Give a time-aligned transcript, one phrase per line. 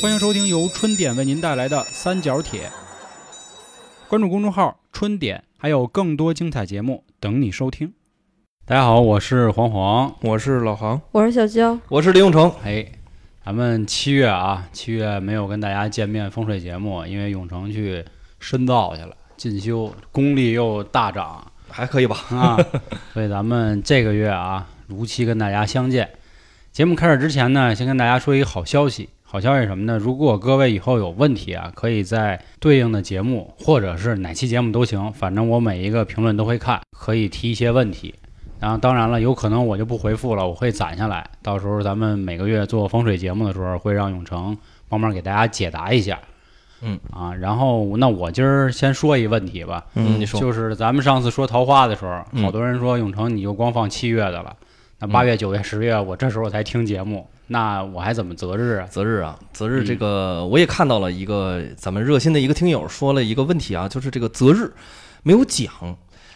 [0.00, 2.70] 欢迎收听由春点为您带来的三角铁。
[4.06, 7.92] 关注公众号“春点”，还有更多精彩节目等你收听。
[8.64, 12.48] 大家好，我是黄黄，我是老杭，我是小娇，我是李永成。
[12.62, 12.86] 哎，
[13.44, 18.04] 咱们七月啊，七月没有跟大家见面风水节目，因为永成去
[18.38, 22.16] 深造去了，进修，功力又大涨还可以吧？
[22.30, 22.56] 啊，
[23.12, 26.08] 所以咱们这个月啊，如期跟大家相见。
[26.70, 29.08] 节目开始之前呢，先跟大家说一个好消息。
[29.30, 29.98] 好消息是什么呢？
[29.98, 38.14] 如果各位以后有问题啊，可以在对应的节目或者是哪期节目都行，反正我每一个评论都会看，可以提一些问题。
[38.58, 44.56] 然后当然了，有可能我就不回复了，我会攒下来，到时候咱们每个月做风水节目的时候，会让永成
[44.88, 46.18] 帮忙给大家解答一下。
[46.80, 54.56] 嗯啊，然后那我今儿先说一个问题吧，嗯，你说就是咱们上次说桃花的时候，嗯好多人说永成你就光放七月的了，
[55.00, 58.86] 那八月、九月、十月，我这时候才听节目，那我还怎么择日啊？
[58.86, 64.72] 择日啊，择日嗯这个我也看到了一个咱们热心的一个听友说了一个问题啊，就是这个择日
[65.22, 65.72] 没有讲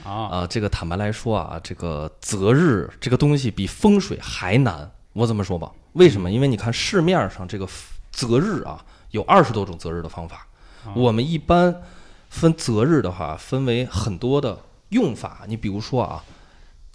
[0.04, 0.46] 啊，啊。
[0.46, 4.90] 这个坦白来说啊，这个择日这个东西比风水还难。
[5.12, 6.30] 我这么说吧，为什么？
[6.30, 7.68] 因为你看市面上这个
[8.10, 10.46] 择日啊，有二十多种择日的方法。
[10.86, 11.82] 啊我们一般
[12.30, 15.42] 分择日的话，分为很多的用法。
[15.46, 16.24] 你比如说啊，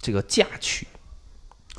[0.00, 0.86] 这个嫁娶。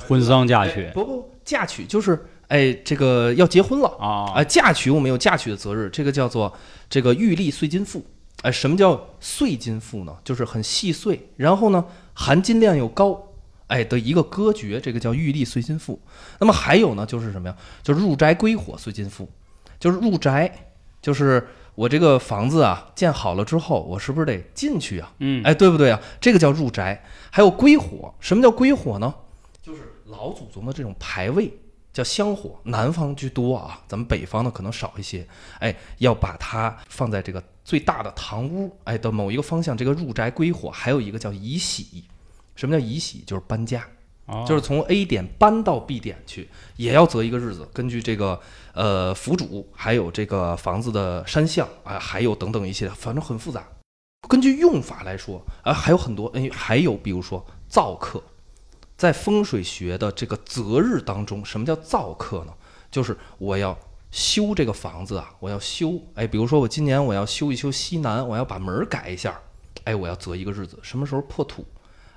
[0.08, 4.44] 婚丧嫁娶不不，嫁娶就是哎，这个要结婚了啊啊。
[4.44, 6.56] 嫁娶我们有嫁娶的责任，这个叫做
[6.88, 8.06] 这个玉立碎金赋。
[8.42, 10.16] 哎，什么叫碎金赋呢？
[10.22, 11.84] 就是很细碎，然后呢
[12.14, 13.20] 含金量又高，
[13.66, 16.00] 哎的一个歌诀，这个叫玉立碎金赋。
[16.38, 17.56] 那么还有呢，就是什么呀？
[17.82, 19.28] 就是入宅归火碎金赋，
[19.80, 20.70] 就是入宅，
[21.02, 25.12] 就是我这个房子啊建好了之后，我是不是得进去啊？
[25.18, 26.00] 嗯，哎，对不对啊？
[26.20, 27.04] 这个叫入宅。
[27.32, 29.12] 还有归火，什么叫归火呢？
[30.10, 31.52] 老祖宗的这种牌位
[31.92, 35.26] 叫香火，南方居多啊，咱们北方呢可能少一些。
[35.58, 40.70] 哎，要把它放在这个最大的堂屋，哎的某一个方向，这个入宅归火。
[40.70, 42.04] 还有一个叫移喜，
[42.54, 43.22] 什么叫移喜？
[43.26, 43.86] 就是搬家。
[44.46, 48.40] 就是从 A 点搬到 B 点去，也要择一个日子，根据这个
[48.74, 53.66] 呃府主，还有这个房子的山相啊、还有等等一些，反正很复杂。
[54.28, 58.22] 根据用法来说啊、还有很多，哎，还有比如说造客，
[59.00, 62.52] 在风水学的这个择日当中，什么叫造客呢？
[62.90, 63.74] 就是我要
[64.10, 69.40] 修这个房子啊，我要修，哎，比如说我今年我要修一修西南，我要把门改一下，
[69.84, 71.64] 哎，我要择一个日子，什么时候破土，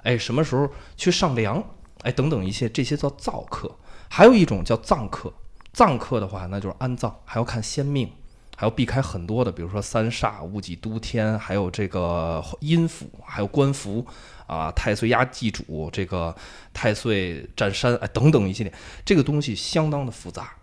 [0.01, 1.63] 哎，什么时候去上梁，
[2.01, 3.73] 哎，等等一些，这些叫造客。
[4.09, 5.31] 还有一种叫葬客，
[5.71, 8.11] 葬客的话，那就是安葬，还要看先命，
[8.57, 14.05] 还要避开很多的，比如说三煞、戊己都天，还有这个阴府，还有官符
[14.53, 16.35] 啊，太岁压祭主，这个
[16.73, 20.53] 太岁占山，哎，等等一系列，这个东西相当的复杂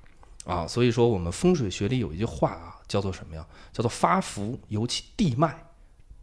[0.45, 0.67] 啊。
[0.67, 3.45] 所以说，我们风水学里有一句话啊，叫做什么呀？
[3.73, 5.67] 叫做发福由其地脉，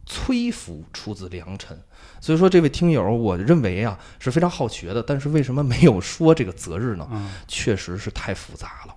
[0.06, 1.78] 催福出自良辰。
[2.20, 7.06] 所以说，这位听友，我认为啊是非常好学的，但是为什么没有说这个择日呢？
[7.12, 8.94] 嗯确实是太复杂了，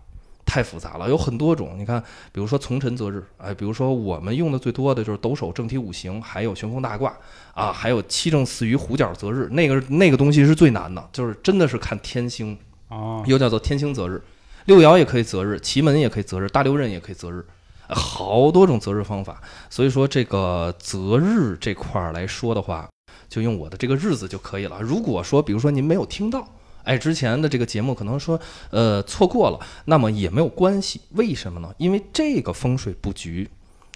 [0.52, 1.76] 太复杂了，有很多种。
[1.78, 2.04] 你看，
[2.34, 7.16] 比如说从辰择日，哎，比如说我们用的最多的就是斗手正体五行，还有玄风大卦
[7.54, 12.58] 啊，还有七正四余虎角择日，那个那个东西是最难的，就是真的是看天星，
[12.90, 14.22] 哦，又叫做天星择日，
[14.66, 17.46] 六爻也可以择日，奇门也可以择日，大六壬也可以择日。
[17.88, 22.90] 呃好多种择日方法，所以说这个择日这块儿来说的话，
[23.30, 24.82] 就用我的这个日子就可以了。
[24.82, 26.46] 如果说，比如说您没有听到，
[26.84, 31.02] 哎，之前的这个节目可能说呃错过了，那么也没有关系。
[31.12, 31.74] 为什么呢？
[31.78, 33.50] 因为这个风水布局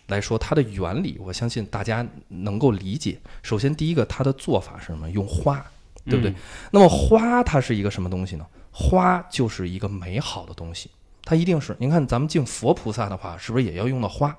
[0.07, 3.19] 来说，它的原理，我相信大家能够理解。
[3.41, 5.09] 首先，第一个，它的做法是什么？
[5.09, 5.66] 用花，
[6.06, 6.31] 对不对？
[6.31, 6.35] 嗯
[6.72, 8.45] 那么花它是一个什么东西呢？
[8.72, 10.90] 花就是一个美好的东西，
[11.24, 11.75] 它一定是。
[11.79, 14.35] 您看咱们敬佛菩萨的话，是不是也要用到花？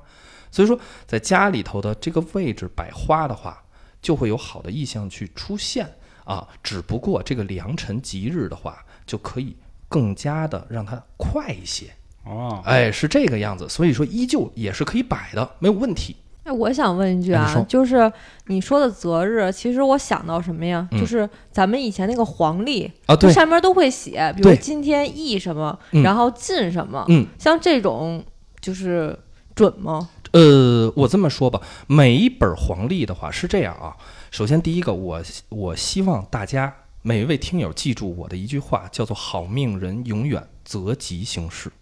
[0.50, 3.62] 所以说，在家里头的这个位置摆花的话，
[4.00, 5.90] 就会有好的意象去出现
[6.26, 6.46] 啊。
[6.62, 9.56] 只不过这个良辰吉日的话，就可以
[9.88, 11.86] 更加的让它快一些。
[12.24, 13.66] 哦，哎，是这个样子。
[13.68, 16.16] 所以说，依旧也是可以摆的，没有问题。
[16.42, 18.12] 哎，我想问一句啊就是
[18.46, 20.86] 你说的择日，其实我想到什么呀？
[20.92, 28.24] 嗯就是咱们以前那个黄历，啊，它对，上面都会写，比如今天易什么，嗯然后进什么，嗯，像这种
[28.60, 29.18] 就是
[29.56, 30.08] 准吗？
[30.32, 33.96] 呃，我这么说吧，每一本黄历的话是这样啊。
[34.36, 41.72] 首先，第一个，我我希望大家每一位听友记住我的一句话，叫做“好命人永远择吉行事”，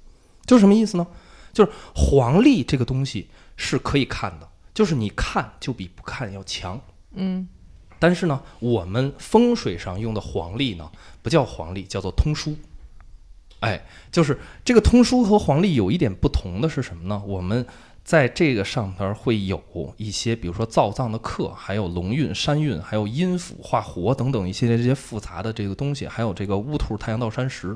[0.46, 1.04] 就是什么意思呢？
[1.52, 6.80] 就是黄历这个东西是可以看的，就是你看就比不看要强。
[7.14, 7.48] 嗯，
[7.98, 10.88] 但是呢，我们风水上用的黄历呢，
[11.22, 12.56] 不叫黄历，叫做通书。
[13.58, 17.20] 哎，就是这个通书和黄历有一点不同的是什么呢？
[17.26, 17.66] 我们
[18.04, 19.60] 在这个上边会有
[19.96, 27.74] 一些，比如说造葬的课，还有龙运、山运，还有阴府化活等等一系列这些复杂的这个东西，还有这个乌兔、太阳道山石。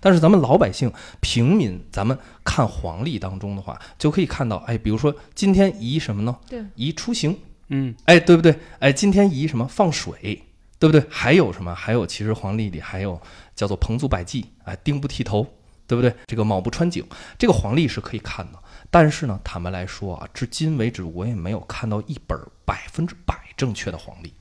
[0.00, 6.36] 但是咱们老百姓、平民，咱们看黄历当中的话，就可以看到，哎，比如说今天宜什么呢？
[6.48, 7.36] 对，宜出行。
[7.68, 8.58] 嗯，哎，对不对？
[8.80, 9.66] 哎，今天宜什么？
[9.68, 10.42] 放水，
[10.78, 11.04] 对不对？
[11.08, 11.74] 还有什么？
[11.74, 13.20] 还有，其实黄历里还有
[13.54, 15.46] 叫做彭祖百骥，哎，丁不剃头，
[15.86, 16.12] 对不对？
[16.26, 17.04] 这个卯不穿井，
[17.36, 18.58] 这个黄历是可以看的。
[18.90, 24.32] 但是呢，坦白来说啊，至今为止我也没有看到一本百分之百正确的黄历。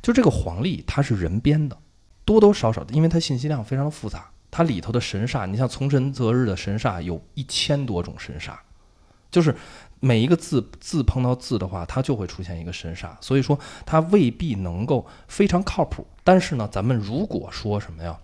[0.00, 1.76] 就这个黄历，它是人编的，
[2.24, 4.30] 多多少少的，因为它信息量非常的复杂。
[4.50, 8.56] 它里头的神煞，你像从神择日的神煞有一千多种神煞，
[9.28, 9.56] 就是
[9.98, 16.06] 每一个字字碰到字的话，它就会出现一个神煞，所以说它未必能够非常靠谱。
[16.22, 18.16] 但是呢，咱们如果说什么呀，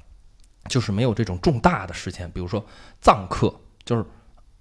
[0.68, 2.64] 就是没有这种重大的事件，比如说
[3.00, 3.52] 葬客，
[3.84, 4.06] 就是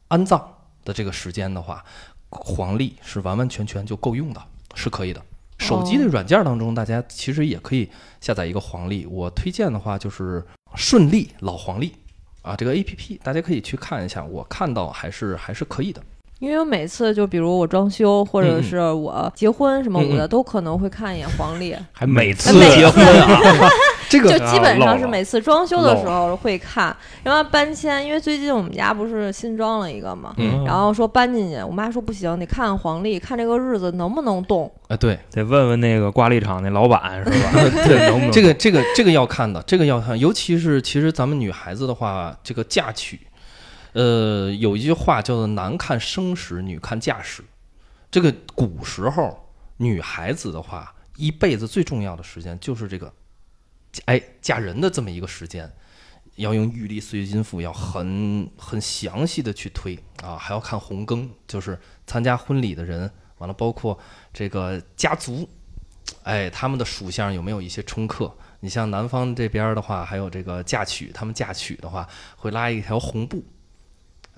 [0.08, 0.52] 安葬
[0.90, 1.86] 的这个时间的话，
[2.32, 4.42] 黄历是完完全全就够用的，
[4.74, 5.22] 是可以的。
[5.60, 7.88] 手机的软件当中，大家其实也可以
[8.20, 9.06] 下载一个黄历。
[9.06, 10.44] 我推荐的话就是
[10.74, 11.94] 顺利老黄历
[12.42, 14.24] 啊，这个 A P P 大家可以去看一下。
[14.24, 16.02] 我看到还是还是可以的。
[16.40, 23.42] 因为我每次就比如我装修或者是我结婚什么嗯嗯的，都可能会看一眼黄历，还每次结婚啊，
[24.10, 26.96] 这个就基本上是每次装修的时候会看。
[27.24, 34.70] 然后搬迁，因为最近我们家不是新装了一个嘛，嗯然后说搬进去，我妈说不行，得看黄历，看这个日子能不能动。
[34.88, 37.52] 啊，对，得问问那个挂历厂那老板是吧？
[37.88, 43.20] 对能不能这个这个这个要看的，这个要看，尤其是其实咱们女孩子的话，这个嫁娶，
[43.94, 47.44] 呃，有一句话叫做“男看生时，女看嫁时”。
[48.10, 49.38] 这个古时候
[49.78, 53.14] 女孩子的话，一辈子最重要的时间就是这个，
[54.06, 55.72] 哎，嫁人的这么一个时间，
[56.36, 63.98] 要用玉历岁月金赋，要很很详细的去推啊，还要看红庚，就是参加婚礼的人，完了包括
[64.32, 65.50] 这个家族，
[66.24, 68.36] 哎，他们的属相有没有一些冲克？
[68.62, 73.44] 你像南方这边的话，还有这个嫁娶，他们嫁娶的话会拉一条红布，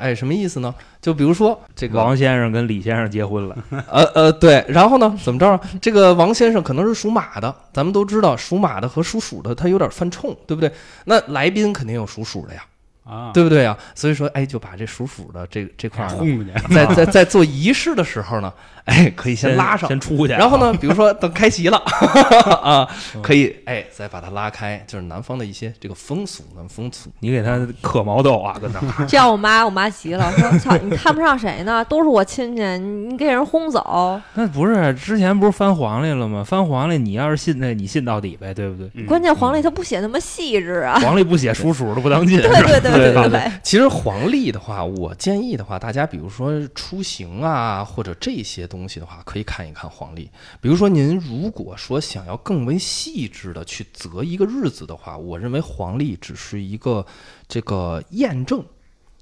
[0.02, 0.74] 哎，什么意思呢？
[1.00, 3.56] 就比如说这个王先生跟李先生结婚了，
[3.88, 5.60] 呃呃，对，然后呢，怎么着？
[5.80, 10.72] 这个王先生可能是属马的，咱们都知道属马的和属鼠的他有点犯冲，对不对？
[11.06, 12.64] 那来宾肯定有属鼠的呀，
[13.12, 13.78] 啊，对不对啊？
[13.94, 16.10] 所以说，哎，就把这属鼠的这这块儿
[16.74, 18.52] 在在在做仪式的时候呢，
[18.86, 20.58] 哎，可以先拉上，先出去，然后？
[20.62, 21.78] 呢，比如说等开席了
[22.64, 22.88] 啊，
[23.22, 27.10] 可以哎再把它拉开，就是南方的一些这个风俗跟风俗。
[27.20, 31.84] 你给他嗑毛豆啊，跟那儿这样我妈我妈急了，说：“操，你看不上谁呢？
[31.86, 34.22] 都是我亲戚，你你给人轰走。
[34.36, 36.44] 那不是之前不是翻黄历了吗？
[36.44, 38.90] 翻黄历，你要是信那，你信到底呗，对不对？
[38.94, 41.00] 嗯关键黄历它不写那么细致啊。
[41.00, 50.30] 黄历不写属鼠的不当进，对对对对对对， 其实黄历的话，我建议的话，大家比如说出行啊，或者这些东西的话，可以看一看黄历。
[50.60, 57.06] 比如说您如果说想要更为细致的去择一个日子的话，我认为黄历只是一个
[57.48, 58.64] 这个验证。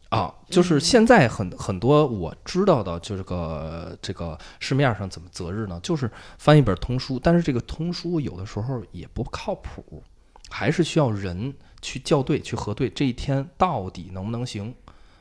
[0.09, 5.79] 啊，就是现在很很多我知道的，就这个这个市面上怎么择日呢？
[5.83, 6.09] 就是
[6.39, 10.01] 翻一本通书，但是这个通书有的时候也不靠谱，
[10.49, 14.73] 还是需要人去校对、去核对这一天到底能不能行，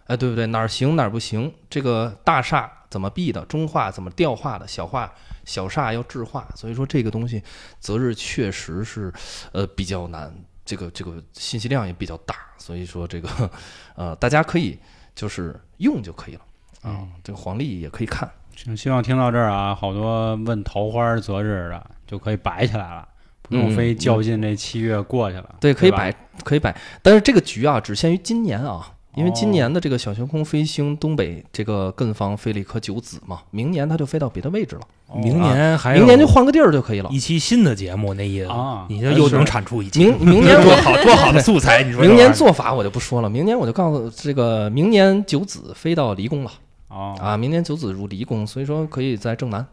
[0.07, 0.47] 哎，对不对？
[0.47, 1.53] 哪儿行哪儿不行？
[1.69, 3.45] 这个大厦怎么避的？
[3.45, 4.67] 中化怎么调化的？
[4.67, 5.13] 小化
[5.45, 7.43] 小煞要制化，所以说这个东西
[7.79, 9.13] 择日确实是
[9.53, 13.51] 呃比较难，这个这个信息量也比较大，所以说这个
[13.95, 14.79] 呃大家可以
[15.15, 16.41] 就是用就可以了
[16.83, 17.07] 啊。
[17.23, 18.31] 这个黄历也可以看，
[18.77, 23.09] 希望听到这儿啊，好多问桃花择日的就可以摆起来了，
[23.49, 25.55] 不用嗯非较劲这七月过去了。
[25.61, 26.15] 对，可以摆，
[26.45, 29.53] 可以摆，但是这个局啊，只限于今年啊，因为今哦。
[29.53, 37.09] 年的这个小悬空飞星东北这个艮方飞了一颗九子嘛，明年它就飞到别的位置了，哦明年还明年就换个地儿就可以了。
[37.11, 46.51] 一期新的节目，那意思啊你这又能产出一期，明明年 多好多好的素材，你说明年做法我就不说了，明年我就告诉这个，明年九子飞到离宫了
[46.89, 47.17] 哦。
[47.21, 49.67] 啊，明年九子入离宫，所以说可以在正南，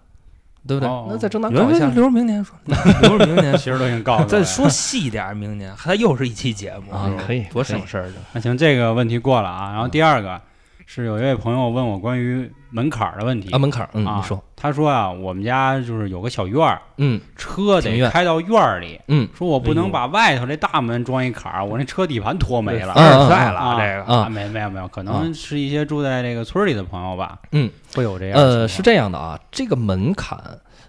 [0.68, 1.08] 对不对哦？
[1.10, 2.56] 那再正当留搞一下着留着明年说，
[3.02, 4.30] 留着明年其实都已经告诉我了。
[4.30, 8.14] 再说细点，明年还又是一期节目啊可以多省事儿的。
[8.34, 9.72] 那行，这个问题过了啊。
[9.72, 10.42] 然后第二个
[10.86, 22.94] 是有一位朋友问我关于门槛儿的问题啊，门槛儿，嗯，啊你说，他说啊，我们家就是有个小院儿，嗯车得开到院儿里，嗯说我不能把外头这大门装一坎儿，我那车底盘拖没了。
[22.94, 28.40] 啊啊赛了啊这个啊没没有没有，可能是一些住在这个村里的朋友吧，嗯，会有这样。
[28.40, 30.40] 呃，是这样的啊，这个门槛，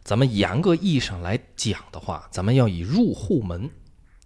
[0.05, 3.71] 咱们严格意义上来讲的话，咱们要以入户门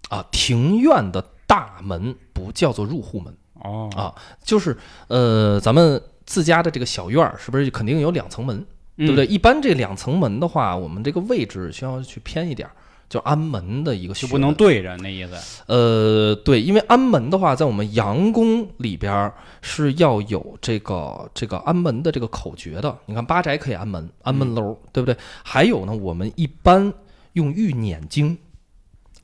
[0.09, 4.77] 啊，庭院的大门不叫做入户门，哦啊就是
[5.09, 8.65] 呃，咱们自家的这个小院儿是不是肯定有两层门，
[8.97, 9.27] 对不对？？
[9.27, 12.73] 一般这两层门的话，我们这个位置需要去偏一点儿，
[13.09, 15.65] 就安门的一个就不能对着那意思。
[15.67, 22.97] 呃，对，因为安门的话，在我们阳宫里边儿是要有这个这个安门的这个口诀的。
[23.07, 25.17] 你看八宅可以安门，安门楼，对不对？
[25.43, 26.93] 还有呢，我们一般
[27.33, 28.39] 用玉辇经，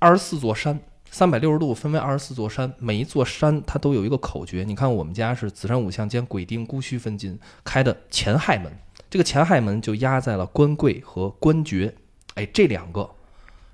[0.01, 0.81] 二十四座山，
[1.17, 4.65] 三百六十度分为二十四座山，每一座山它都有一个口诀。
[4.65, 8.71] 你看我们家是子山五象兼鬼丁孤虚分金开的前亥门，
[9.09, 11.95] 这个前亥门就压在了官贵和官爵，
[12.35, 13.09] 哎，这两个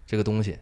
[0.06, 0.56] 这个东西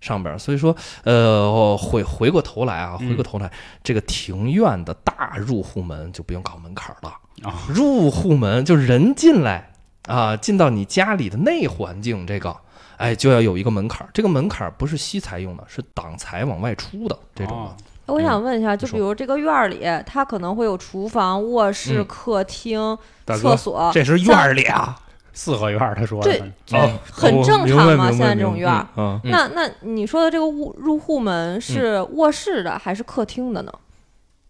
[0.00, 0.38] 上边儿。
[0.38, 0.74] 所以说，
[1.04, 3.52] 呃，回回过头来啊，嗯回过头来，
[3.84, 7.10] 这个庭院的大入户门就不用搞门槛儿了。
[7.46, 9.74] 啊入户门就人进来
[10.04, 12.56] 啊，进到你家里的内环境，这个
[12.96, 14.10] 哎就要有一个门槛儿。
[14.12, 17.70] 这个门槛儿不是吸财用的，是挡财往外出的这种的。
[17.70, 24.98] 哦我想问一下，就比如这个院儿里，它可能会有厨房、卧室、嗯客厅、厕所，这是院儿里啊，
[25.32, 26.46] 四合院儿，他说对的。
[26.66, 28.10] 这哦很正常嘛。
[28.10, 28.86] 现在这种院儿，
[29.24, 33.72] 那那你说的这个入入户门是卧室的还是客厅的呢？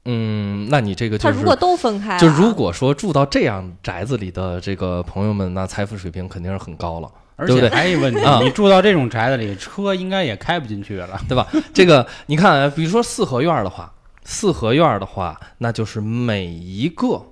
[0.06, 11.20] 嗯，那你这个就是它如果都分开，就如果说住到这样宅子里的这个朋友们，那财富水平肯定是很高了，而且还有一个问题啊，你住到这种宅子里，车应该也开不进去了。
[11.28, 11.48] 对吧？
[11.72, 13.92] 这个你看啊，比如说四合院儿的话，
[14.24, 17.22] 四合院儿的话，那就是每一个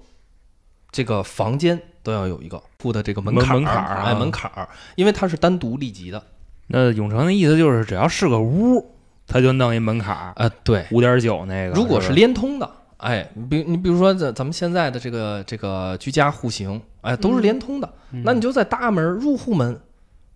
[0.90, 6.22] 这个房间都要有一个铺的这个门槛门门槛儿啊哎，门槛儿，因为它是单独立级的。
[6.68, 8.94] 那永成的意思就是，只要是个屋，
[9.26, 11.74] 他就弄一门槛儿，啊，对，五点九那个。
[11.74, 19.80] 如果是吧连通的，哎，比你比如说咱咱们现在的这个这个居家户型，哎，都是连通的，嗯那你就在大门入户门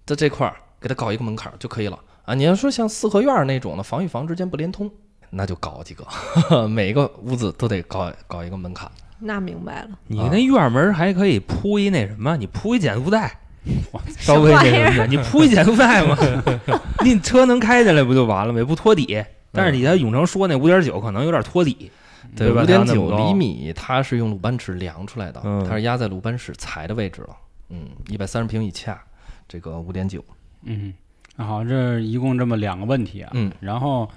[0.07, 2.35] 的这块儿给它搞一个门槛儿就可以了啊。
[2.35, 4.91] 你要说像四合院儿那种的，房与房之间不连通，
[5.31, 6.05] 那就搞几个，
[6.69, 8.91] 每个屋子都得搞搞一个门槛。
[9.21, 13.39] 那明白了，你那院门还可以铺一那什么，你铺一减速带，
[14.19, 16.19] 稍微那玩意儿什么，你铺一减速带嘛，
[17.03, 18.59] 你车能开进来不就完了吗？
[18.59, 19.25] 也不托底。
[19.57, 21.89] 但是你在永成说那五点九可能有点托底，
[22.37, 27.37] 对吧五点九厘米，它是用鲁班尺量出来的，嗯它是压在鲁班尺裁的位置了。
[27.71, 29.01] 嗯，一百三十平以下，
[29.55, 30.21] 这个五点九。
[30.63, 30.93] 嗯，
[31.37, 33.31] 那好，这一共这么两个问题啊。
[33.35, 34.11] 嗯，然后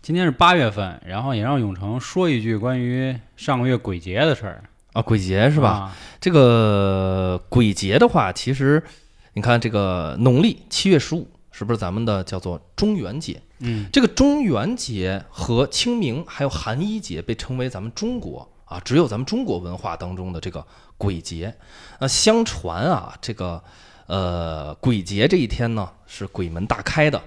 [0.00, 4.64] 今天是八月份，然后也让永成说一句关于上个月鬼节的事儿，
[4.94, 5.68] 啊，鬼节是吧？
[5.68, 5.96] 啊？
[6.18, 8.82] 这个鬼节的话，其实
[9.34, 13.42] 你看这个农历七月十五，是不是咱们的叫做中元节？
[13.58, 20.64] 嗯这个中元节和清明还有寒衣节被称为咱们中国啊，只有咱们中国文化当中的这个
[20.96, 21.54] 鬼节。
[22.00, 23.62] 那相传啊，这个
[24.08, 27.22] 呃鬼节这一天呢是鬼门大开的，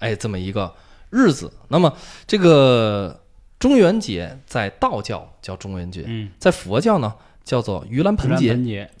[0.00, 0.74] 哎，这么一个
[1.08, 1.52] 日子。
[1.68, 1.96] 那么
[2.26, 3.22] 这个
[3.58, 8.52] 中元节在道教叫中元节，嗯，在佛教呢叫做盂兰盆节。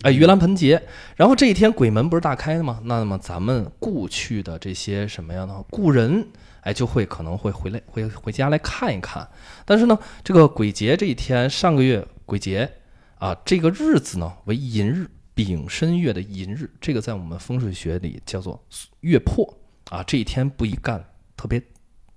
[0.02, 0.82] 哎，盂兰盆节，
[1.16, 2.80] 然后这一天鬼门不是大开的吗？
[2.84, 6.28] 那么咱们故去的这些什么样的故人，
[6.60, 9.26] 哎，就会可能会回来，会回家来看一看。
[9.64, 12.70] 但是呢，这个鬼节这一天，上个月鬼节
[13.18, 18.62] 啊，这个日子呢为寅日，丙申月的寅日，这个在我们风水学里叫做
[19.00, 19.46] 月破
[19.90, 20.02] 啊。
[20.02, 21.02] 这一天不宜干
[21.36, 21.62] 特别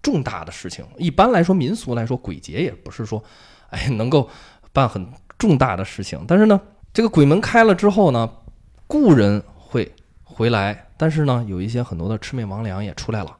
[0.01, 0.85] 重大的事情。
[0.97, 3.23] 一般来说，民俗来说，鬼节也不是说，
[3.69, 4.29] 哎，能够
[4.73, 5.07] 办很
[5.37, 6.23] 重大的事情。
[6.27, 6.59] 但是呢，
[6.93, 8.29] 这个鬼门开了之后呢，
[8.87, 9.91] 故人会
[10.23, 13.37] 回来，但是呢，有一些很多的魑魅魍魉也出来了，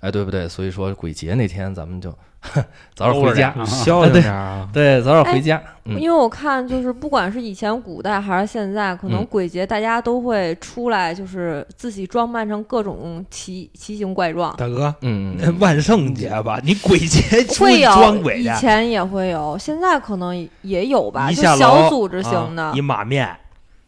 [0.00, 0.48] 哎，对不对？
[0.48, 2.16] 所以说鬼节那天咱们就
[2.94, 4.68] 早点回家，啊 消停点儿啊。
[4.72, 5.60] 对，早点回家。
[5.84, 14.54] 嗯，因为我看就是不管是以前古代还是现在，可能嗯鬼节大家都会出来，就是自己装扮成各种奇奇形怪状。
[14.56, 17.20] 大哥，嗯，万圣节吧，你鬼节
[17.58, 22.72] 会有以装鬼以，前也会有，现在可能也有吧，就小组织型的啊。
[22.74, 23.28] 一马面，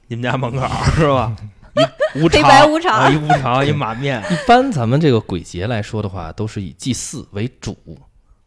[0.09, 0.67] 你们家门口
[0.97, 1.33] 是吧？
[2.15, 4.21] 一无黑常，白无常啊一无常，一马面。
[4.29, 7.77] 一般咱们这个鬼节来说的话，都是以祭祀为主。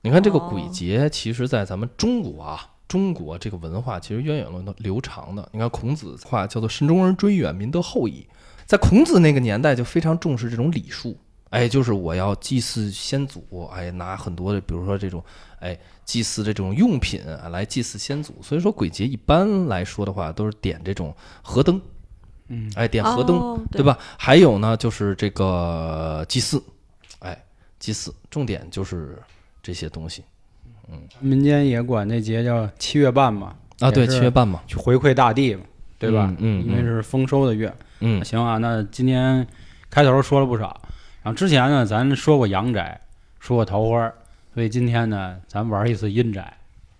[0.05, 5.47] 你看这个哦鬼节，其实在咱们中国啊，中国这个文化其实源远流流长的。
[5.53, 8.27] 你看孔子话叫做“慎终而追远，民得后矣”。
[8.67, 11.17] 在孔子那个年代就非常重视这种礼数，
[11.51, 15.23] 哎，就是我要祭祀先祖，哎，拿很多的，比如说这种，
[15.59, 18.33] 哎，祭祀这种用品啊来祭祀先祖。
[18.41, 21.79] 所以说鬼节一般来说的话，都是点这种河灯，
[22.49, 23.37] 嗯，哎，点河灯。
[23.37, 23.81] 哦、对？
[23.81, 23.97] 吧？
[24.17, 26.61] 还有呢，就是这个祭祀，
[27.19, 27.41] 哎，
[27.79, 29.17] 祭祀，重点就是
[29.63, 30.23] 这些东西
[30.91, 33.89] 嗯民间也管那节叫七月半嘛，啊。
[33.89, 35.61] 对，七月半嘛，去回馈大地嘛，
[35.97, 36.27] 对吧？
[36.37, 37.73] 嗯嗯因为是丰收的月。
[38.01, 39.47] 嗯行啊，那今天
[39.89, 40.79] 开头说了不少，
[41.23, 42.99] 然后之前呢，咱说过阳宅，
[43.39, 44.11] 说过桃花，
[44.53, 46.53] 所以今天呢，咱玩一次阴宅，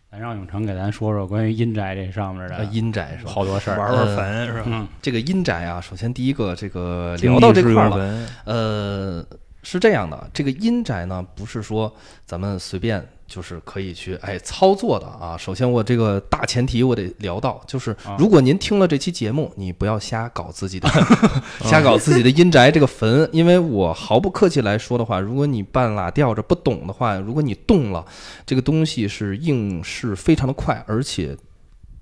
[0.09, 3.31] 咱让永成给咱说说关于阴宅这上面呃的阴宅是吧？
[3.33, 3.77] 好多事儿。
[3.77, 4.63] 玩玩坟是吧？
[4.67, 9.25] 嗯这个阴宅啊，首先第一个这个聊到这块儿，了，呃，
[9.63, 11.91] 是这样的，这个阴宅呢，不是说
[12.25, 15.37] 咱们随便就是可以去哎操作的啊。
[15.37, 20.89] 首先，我这个大前提我得聊到，就是啊如果您听了这期节目，你不要瞎搞自己的
[21.63, 28.05] 瞎搞自己的阴宅这个坟，因为我毫不客气来说的话，如果你半拉吊着不懂的话，如果你动了，
[28.45, 31.35] 这个东西是应是非常的快，而且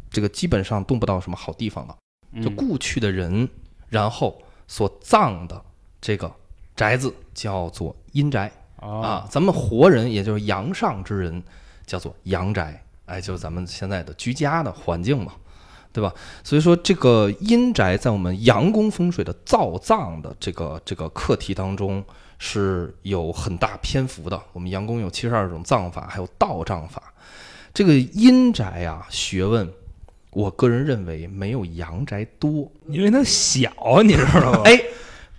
[0.10, 1.96] 这个基本上动不到什么好地方了。
[2.42, 3.48] 就嗯故去的人，
[3.90, 5.62] 然后所葬的
[6.00, 6.32] 这个
[6.76, 9.28] 宅子叫做阴宅哦啊。
[9.30, 11.44] 咱们活人，也就是阳上之人，
[11.86, 12.84] 叫做阳宅。
[13.06, 15.34] 哎，就是咱们现在的居家的环境嘛，
[15.92, 16.14] 对吧？
[16.46, 22.02] 所以说，这个阴宅在我们阳宫风水的造葬的这个这个课题当中
[22.40, 24.42] 是有很大篇幅的。
[24.54, 27.14] 我们阳宫有七十二种葬法，还有道葬法。
[27.74, 29.70] 这个阴宅啊，学问，
[30.30, 32.72] 我个人认为没有阳宅多。
[32.88, 34.62] 因为它小，你知道吗？
[34.66, 34.82] 哎，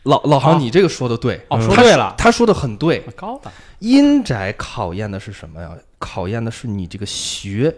[0.04, 3.00] 老老航，你这个说的对，哦，说对了，他说的很对。
[3.14, 3.52] 高了。
[3.78, 5.70] 阴宅考验的是什么呀？
[5.98, 7.74] 考验的是你这个学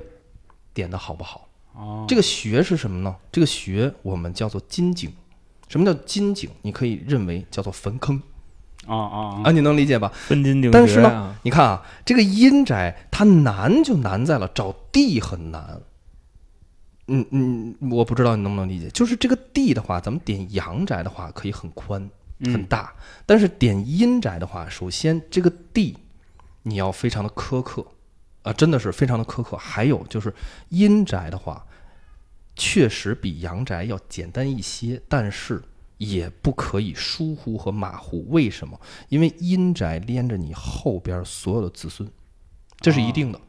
[0.73, 1.49] 点的好不好。
[1.75, 3.15] 哦，这个学是什么呢？
[3.31, 5.13] 这个学我们叫做金井。
[5.69, 6.49] 什么叫金井？
[6.63, 8.23] 你可以认为叫做坟坑
[8.87, 10.11] 啊啊啊，你能理解吧？
[10.15, 15.81] 分金定但是呢你看啊，这个阴宅它难就难在了找地很难。
[17.07, 22.01] 嗯嗯，我不知道你能不能理解，就是这个地的话，咱们点阳宅的话可以很宽
[22.41, 22.95] 很嗯大，
[23.27, 25.97] 但是点阴宅的话，首先这个地
[26.63, 27.87] 你要非常的苛刻
[28.43, 29.57] 啊，真的是非常的苛刻。
[29.57, 30.35] 还有就是
[30.71, 31.67] 阴宅的话，
[32.57, 35.63] 确实比阳宅要简单一些，但是
[35.99, 38.27] 也不可以疏忽和马虎。
[38.31, 38.81] 为什么？
[39.11, 42.11] 因为阴宅连着你后边所有的子孙，
[42.81, 43.41] 这是一定的。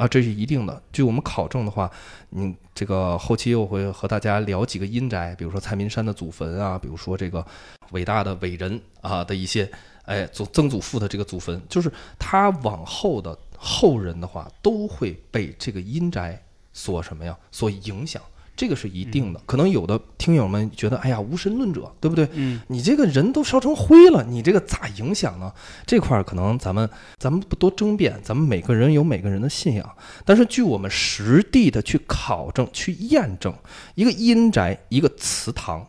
[0.00, 0.82] 啊，这是一定的。
[0.90, 1.90] 据我们考证的话，
[2.30, 7.44] 你这个后期又会和大家聊几个阴宅，比如说蔡明山的祖坟啊，比如说这个
[7.90, 9.70] 伟大的伟人啊的一些，
[10.06, 18.22] 哎，祖曾祖父的这个祖坟，就是他往后的后人的话，都会被这个阴宅所什么呀，所影响。
[18.60, 19.40] 这个是一定的。
[19.46, 22.28] 可能有的听友们觉得，哎呀，无神论者，对不对？
[22.34, 25.50] 嗯你这个人都烧成灰了，你这个咋影响呢？
[25.86, 29.90] 这块儿可能咱们咱们不多争辩，咱们每个人有每个人的信仰。
[30.26, 33.54] 但是据我们实地的去考证、去验证，
[33.94, 35.86] 一个阴宅、一个祠堂，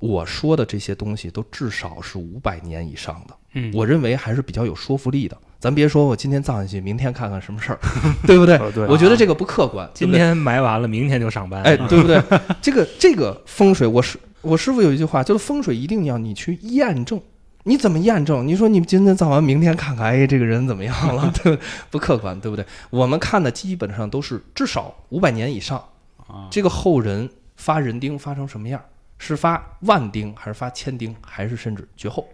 [0.00, 5.36] 我说的这些东西都至少是五百年以上的，嗯，我认为还是比较有说服力的。
[5.58, 7.78] 咱别说我今天葬下去，明天看看什么事儿，
[8.26, 8.56] 对不对？
[8.62, 9.88] 哦对啊我觉得这个不客观。
[9.94, 11.62] 今天埋完了，明天就上班。
[11.62, 12.22] 哎，对不对？
[12.60, 17.20] 这个这个风水，我师我师傅有一句话，就是风水一定要你去验证。
[17.64, 18.46] 你怎么验证？
[18.46, 21.30] 你说你今天葬完，明天看看，哎，这个人怎么样了？
[21.42, 21.66] 对不对？
[21.90, 22.64] 不客观，对不对？
[22.90, 25.82] 我们看的基本上都是至少五百年以上，
[26.28, 28.80] 啊，这个后人发人丁发成什么样？
[29.18, 32.28] 是发万丁，还是发千丁，还是甚至绝后？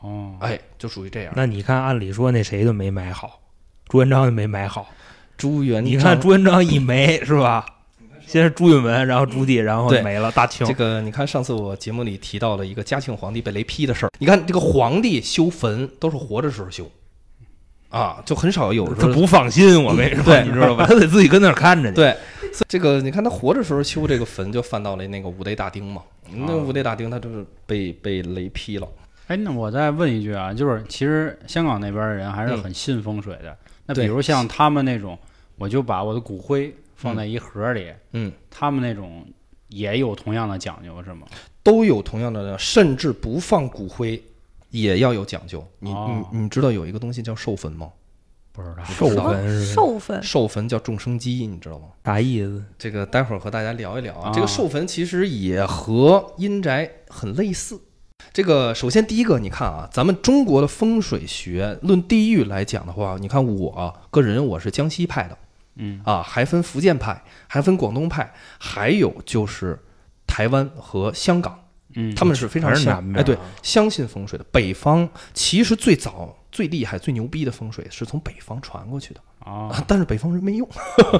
[0.00, 1.32] 哦，哎，就属于这样。
[1.36, 3.40] 那你看，按理说那谁都没埋好，
[3.88, 4.88] 朱元璋也没埋好。
[5.36, 7.64] 朱元，你看朱元璋一没是吧？
[8.26, 10.74] 先是朱允炆，然后朱棣，然后没了大清这。
[10.74, 14.10] 个，你看上次我节目里提到了一个嘉庆皇帝被雷劈的事儿。
[14.18, 16.90] 你看这个皇帝修坟都是活着时候修，
[17.88, 20.84] 啊，就很少有说他不放心，我跟你说，对你知道吧？
[20.86, 21.94] 他得自己跟那儿看着去。
[21.94, 22.14] 对，
[22.68, 26.02] 这个你看他活着时候修这个坟，就犯到了那个五雷大丁嘛。
[26.30, 28.86] 那五雷大丁他就是被被雷劈了。
[29.28, 33.56] 哎，那我再问一句啊，就是其实香港那边的人还是很信风水的。
[33.86, 35.18] 那比如像他们那种，
[35.56, 39.26] 我就把我的骨灰放在一盒里，嗯，他们那种
[39.68, 41.26] 也有同样的讲究是吗？
[41.62, 44.22] 都有同样的，甚至不放骨灰
[44.70, 45.62] 也要有讲究。
[45.78, 47.90] 你、哦你你知道有一个东西叫寿坟吗？
[48.52, 48.82] 不知道。
[48.84, 51.88] 寿坟是吧寿坟寿坟叫众生机，你知道吗？
[52.02, 52.64] 啥意思？
[52.78, 54.30] 这个待会儿和大家聊一聊啊。
[54.30, 57.78] 啊这个寿坟其实也和阴宅很类似。
[58.38, 65.36] 这个首先第一个，你看啊，咱们中国的风水学论地域来讲的话，你看我个人我是江西派的
[65.74, 69.76] 嗯啊，还分福建派，还分广东派，还有就是
[70.24, 71.58] 台湾和香港，
[71.96, 74.44] 嗯，他们是非常全是相哎对相信风水的。
[74.52, 79.20] 北方其实最早最厉害、最牛逼的风水是从北方传过去的。
[79.40, 80.68] 啊啊，但是北方人没用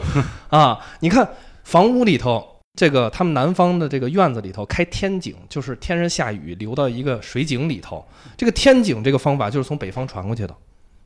[0.50, 0.78] 啊！
[1.00, 1.28] 你看
[1.64, 8.06] 房屋里头，这个他们南方的这个院子里头开天井，就是天上下雨流到一个水井里头。
[8.36, 10.54] 这个天井这个方法就是从北方传过去的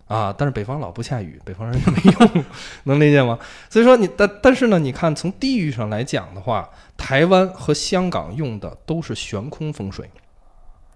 [0.06, 2.44] 啊，但是北方老不下雨，北方人也没用，
[2.84, 3.38] 能理解吗？
[3.70, 10.10] 所以说你但但是呢，你看从地域上来讲的话，台湾和香港用的都是悬空风水。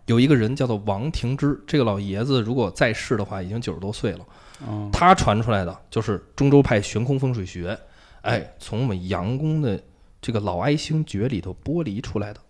[0.04, 4.18] 有一个人叫做王廷之，这个老爷子如果在世的话，已经九十多岁了。
[4.66, 7.78] 哦他传出来的就是中州派悬空风水学
[8.20, 9.80] 哎，从我们杨公的
[10.26, 12.40] 这个老哀星诀里头剥离出来的，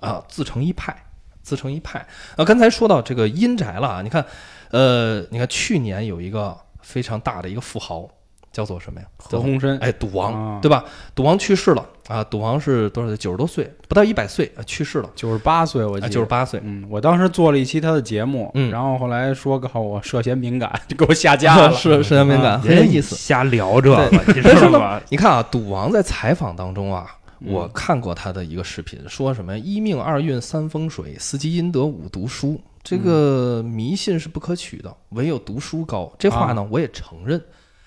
[0.00, 0.96] 啊，自成一派，
[1.42, 1.98] 自成一派。
[2.36, 4.24] 啊，刚才说到这个阴宅了啊，你看，
[4.70, 8.08] 呃，你看去年有一个非常大的一个富豪，
[8.50, 9.06] 叫做什么呀？
[9.18, 10.82] 何鸿燊，哎，赌王，啊对吧？
[11.14, 13.16] 赌王去世了啊，赌王是多少岁？
[13.18, 16.26] 九十多岁，不到一百岁啊，去世了，九十八岁，我记啊，得九十。
[16.26, 16.58] 八岁。
[16.64, 21.70] 嗯，我当时做了一期他的节目，嗯然后后来说告我涉嫌敏感，就 给我下架了。
[21.76, 23.14] 是是敏感，啊很有意思。
[23.14, 25.02] 瞎聊这个，你但是呢知道吧？
[25.10, 36.12] 你看啊，赌王在采访当中啊，嗯我看过他的一个视频，说什么一命二运三风水，四积阴德五读书，这个迷信是不可取的，唯有读书高。
[36.18, 37.42] 这话呢，我也承认。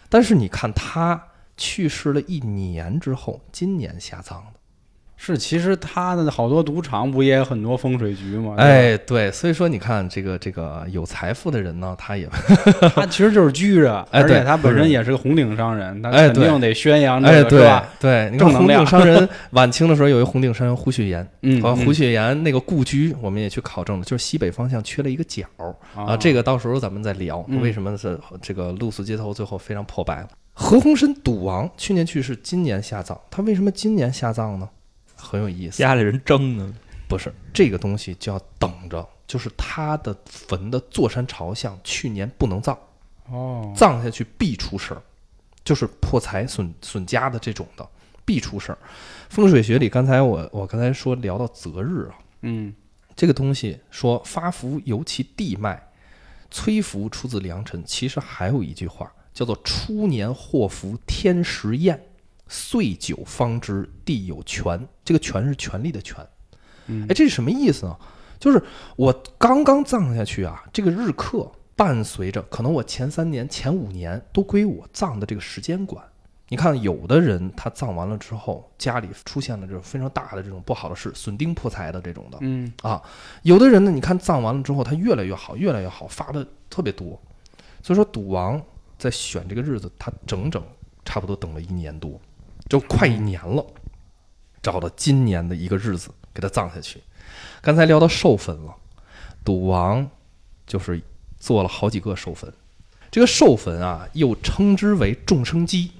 [0.09, 1.21] 但是你看他
[1.57, 4.59] 去世了一年之后，今年下葬的。
[5.23, 8.55] 是，其实他的好多赌场不也有很多风水局吗？
[8.57, 12.27] 哎，对，所以说你看这个这个有财富的人呢，他也
[12.95, 17.87] 他其实就是居着，哎对而且他本身也是个红顶商人，他哎对肯定得宣扬这哎，个，是对吧？
[17.99, 25.43] 对，你看红正能量顶商人 晚清的时候有一红顶商人胡雪岩，嗯，胡雪岩那个故居我们也去考证了，就是西北方向缺了一个角
[25.95, 30.29] 啊，啊，这个到时候咱们再聊，嗯为什么是这个露宿街头最后非常破败了。
[30.53, 34.67] 何鸿燊赌王去年去世，今年下葬，他为什么今年下葬呢？
[35.21, 36.73] 很有意思，家里人争呢，
[37.07, 42.77] 不是这个东西就要等着，就是他的坟的坐山朝向，去年不能葬，
[43.29, 45.01] 哦，葬下去必出事儿，
[45.63, 47.87] 就是破财损损家的这种的，
[48.25, 48.77] 必出事儿。
[49.29, 52.73] 风水学里，刚才我我刚才说聊到择日啊，嗯。
[53.13, 55.89] 这个东西说发福由其地脉，
[56.49, 57.83] 催福出自良辰。
[57.85, 62.01] 其实还有一句话叫做“初年祸福天时验，
[62.51, 64.85] 岁久方知地有权”。
[65.05, 66.17] 这个“权”是权力的“权”。
[66.87, 67.97] 嗯哎，这是什么意思呢？
[68.37, 68.61] 就是
[68.97, 76.03] 我刚刚葬下去啊，这个日课伴随着可能我前三年、前五年都归我葬的这个时间管。
[76.49, 82.37] 你看，有的人他葬完了之后，家里出现了这种非常大的这种不好的事，损丁破财的这种的。
[82.41, 83.01] 嗯啊，
[83.43, 87.17] 有的人呢，你看葬完了之后，他越来越好，越来越好，发的特别多。
[87.81, 88.61] 所以说，赌王
[88.97, 90.61] 在选这个日子，他整整
[91.05, 92.19] 差不多等了一年多，
[92.69, 93.65] 就快一年了，
[94.61, 97.01] 找到今年的一个日子给他葬下去。
[97.61, 98.75] 刚才聊到授坟了，
[99.43, 100.09] 赌王
[100.65, 101.01] 就是
[101.37, 102.51] 做了好几个授坟。
[103.09, 105.91] 这个授坟啊，又称之为众生基。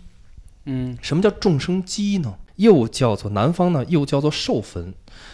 [0.66, 2.38] 嗯什么叫众生基呢？
[2.58, 4.94] 又叫做南方呢，又叫做授坟。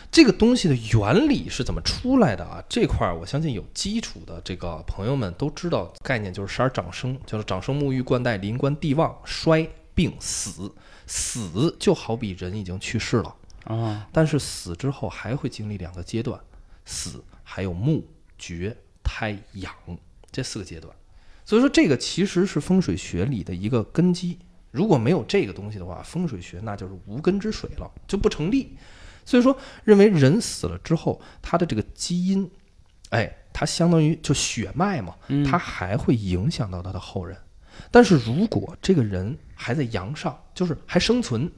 [0.09, 2.63] 这个东西的原理是怎么出来的啊？
[2.69, 10.71] 这块儿我相信有基础的这个朋友们都知道，概念就是十二长生，叫做长生、沐浴、冠带、临官、地旺、衰、病、死。
[11.07, 16.39] 死就好比人已经去世了，啊但是死之后还会经历两个阶段，
[16.85, 18.05] 死还有木、
[18.37, 19.73] 绝、胎、养
[20.31, 20.93] 这四个阶段。
[21.45, 24.37] 所以说，这个其实是风水学里的一个根基。
[24.71, 28.77] 如果没有这个东西的话，风水学那就是无根之水了，就不成立。
[29.23, 32.51] 所以说，认为人死了之后，他的这个基因，
[33.11, 37.37] 哎，它相当于就血脉嘛，嗯它还会影响到他的后人。
[37.89, 41.51] 但是如果这个人还在阳上，就是还生存，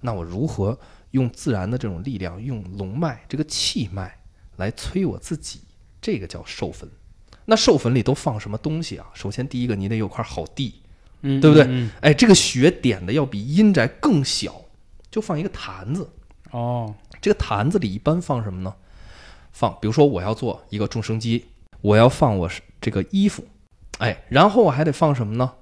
[0.00, 0.78] 那我如何
[1.10, 4.20] 用自然的这种力量，用龙脉这个气脉
[4.56, 5.60] 来催我自己？
[6.00, 6.88] 这个叫授粉。
[7.44, 9.06] 那授粉里都放什么东西啊？
[9.12, 10.80] 首先第一个，你得有块好地，
[11.20, 14.62] 嗯，对不对嗯哎，这个血点的要比阴宅更小，
[15.10, 16.08] 就放一个坛子。
[16.50, 18.74] 哦，这个坛子里一般放什么呢？
[19.52, 21.44] 放，比如说我要做一个众生机，
[21.82, 23.44] 我要放我这个衣服，
[23.98, 25.52] 哎，然后我还得放什么呢？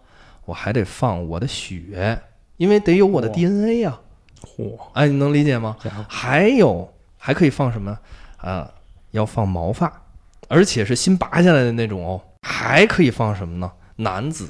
[0.45, 2.23] 我还得放我的血，
[2.57, 3.99] 因为得有我的 DNA 呀、
[4.43, 5.77] 嚯，哎，你能理解吗？
[6.09, 7.99] 还有还可以放什么
[8.39, 8.71] 啊？
[9.13, 10.03] 要放毛发，
[10.49, 12.21] 而且是新拔下来的那种哦。
[12.43, 13.71] 还可以放什么呢？
[13.97, 14.49] 男子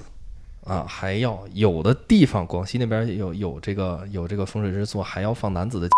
[0.65, 5.89] 啊，还要有的地方，广西那边有有这个有这个风水师做，还要放男子的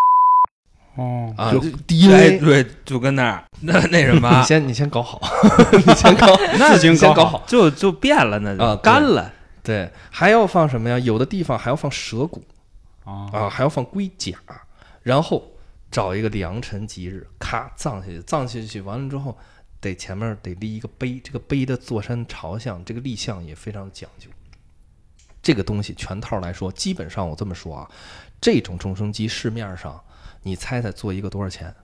[0.97, 2.39] 哦，啊就就哎，DNA。
[2.39, 5.21] 对，就跟那儿 那那什么你，先你先搞好，
[5.73, 6.27] 你先搞，
[6.59, 7.45] 那事情先搞搞好好。
[7.47, 9.33] 就就变了，那就啊干了。
[9.69, 10.99] 对，还要放什么呀？
[10.99, 12.43] 有的地方还要放蛇骨
[13.05, 14.35] 啊啊，还要放龟甲，
[15.03, 15.45] 然后
[15.91, 19.37] 找一个良辰吉日，咔葬下去，葬下去完了之后，
[19.79, 24.31] 得前面得立一个碑，这个碑的坐山朝向，这个立向也非常讲究。
[25.43, 27.91] 这个东西全套来说，基本上我这么说啊，
[28.41, 30.03] 这种众生机市面上，
[30.43, 31.75] 你猜猜做一个多少钱？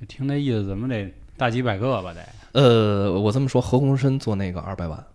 [0.00, 2.12] 就听那意思，怎么得大几百个吧？
[2.12, 5.06] 得，呃，我这么说，何鸿燊做那个二百万，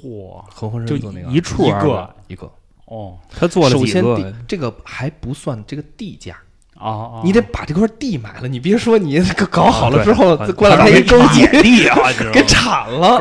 [0.00, 2.50] 嚯，合伙人就做那个一处一个一个。
[2.86, 4.34] 哦他做了几首先地个？
[4.48, 6.36] 这个还不算这个地价，
[6.76, 11.96] 啊啊，你得把这块地买了，你别说你这个搞好了之后，过两天一勾机买地啊，
[12.34, 13.18] 给铲了，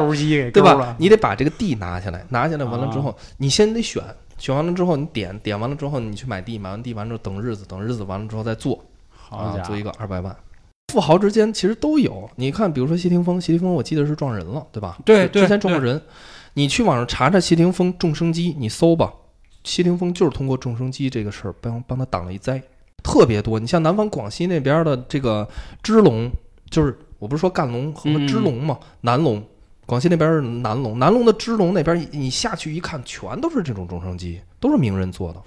[0.52, 0.96] 对吧？
[0.98, 4.04] 你得把这个地拿下来，拿下来完了之后，你先得选
[4.40, 8.84] 选完了之后你点，点完了之后你去买地，买完地完之后等日子，等日子完了之后再做，
[9.30, 10.36] 啊，好做一个二百万。
[10.92, 14.98] 富豪之间其实都有，你看，比如说谢霆锋，谢霆锋我记得是撞人了，对吧？
[15.06, 16.02] 对之之前对撞过人，
[16.54, 19.14] 你去网上查查谢霆锋众生机，你搜吧，
[19.64, 22.62] 谢霆锋就是通过众生机这个事儿帮帮他挡了一灾，
[23.04, 23.60] 特别多。
[23.60, 25.48] 你像南方广西那边的这个
[25.84, 26.32] 支龙，
[26.70, 29.44] 就是我不是说赣龙和嗯支龙嘛，南龙，
[29.86, 35.42] 广西那边是南龙，南龙的支龙那边你下去一看，全都是这种众生机，都是名人做的，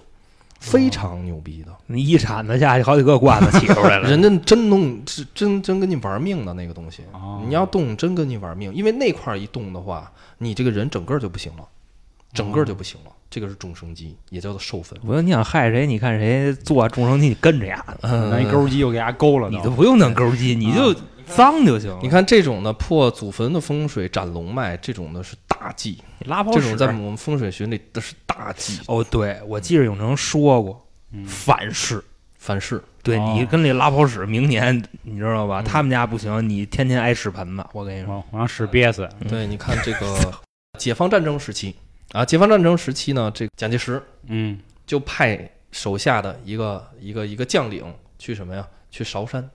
[0.63, 1.73] 非常牛逼的。
[1.89, 4.09] 你一铲子下去，好几个罐子起出来了。
[4.11, 11.65] 人家真弄是真真跟你玩命的那个东西，哦你要动真跟你玩命，因为那块儿一动的话，你这个人整个就不行了，
[12.33, 13.11] 整个就不行了。
[13.29, 14.99] 这个是众生机，也叫做授粉。
[15.05, 15.87] 我说你想害谁？
[15.87, 20.95] 你看谁做众生机，你跟着呀，拿一钩机又给它勾了，你都不用弄钩机，你就
[21.27, 21.99] 脏就行了。
[22.03, 25.97] 你看这种的破祖坟的风水、斩龙脉，这种的是大忌。
[26.19, 32.03] 你拉泡屎这种在我们风水学里都是大忌，哦，对，我记着永成说过嗯反噬。
[32.39, 32.83] 反噬。
[33.05, 35.61] 对哦你跟那拉泡屎，明年你知道吧？
[35.61, 37.65] 嗯他们家不行，你天天挨屎盆子。
[37.73, 40.33] 我跟你说，我我让屎憋死，嗯对，你看这个
[40.79, 41.77] 解放战争时期
[42.13, 47.85] 啊，解放战争时期呢，这个蒋介石嗯就派手下的一个一个一个将领
[48.19, 48.67] 去什么呀？
[48.91, 49.49] 去韶山，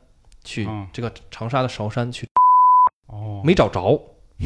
[0.46, 2.28] 去嗯这个长沙的韶山去，
[3.08, 4.02] 哦，没找着。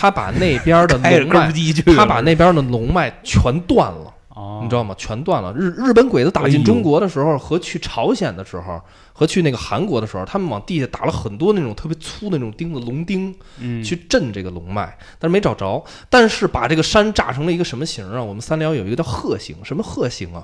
[0.00, 1.52] 他把那边的 龙脉，
[1.94, 4.14] 他把那边的龙脉全断了。
[4.30, 4.94] 哦，你知道吗？
[4.96, 5.52] 全断了。
[5.52, 8.80] 日日本鬼子打进中国的时候，和去朝鲜的时候，
[9.12, 15.84] 和去那个韩国的时候，他们往地下打了很多那种特别粗的那种钉子，龙钉，嗯去震这个龙脉，但是没找着。
[16.08, 18.22] 但是把这个山炸成了一个什么形啊？
[18.22, 20.42] 我们三辽有一个叫鹤形，什么鹤形啊？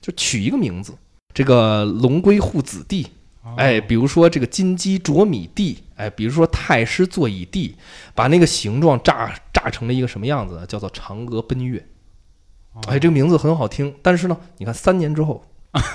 [0.00, 0.92] 就取一个名字，
[1.32, 3.06] 这个龙龟护子地。
[3.44, 7.76] 哦哎，比如说这个金鸡啄米地，哎，比如说太师坐椅地，
[8.14, 10.64] 把那个形状炸炸成了一个什么样子？
[10.68, 11.84] 叫做嫦娥奔月。
[12.74, 15.42] 哦哎，这个名字很好听，但是呢，你看三年之后，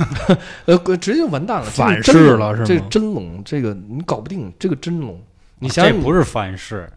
[0.65, 5.21] 呃，直接就完蛋了，反噬了是吗这个真龙，这个你搞不定，这个真龙，
[5.59, 6.91] 你想想，这不是反噬，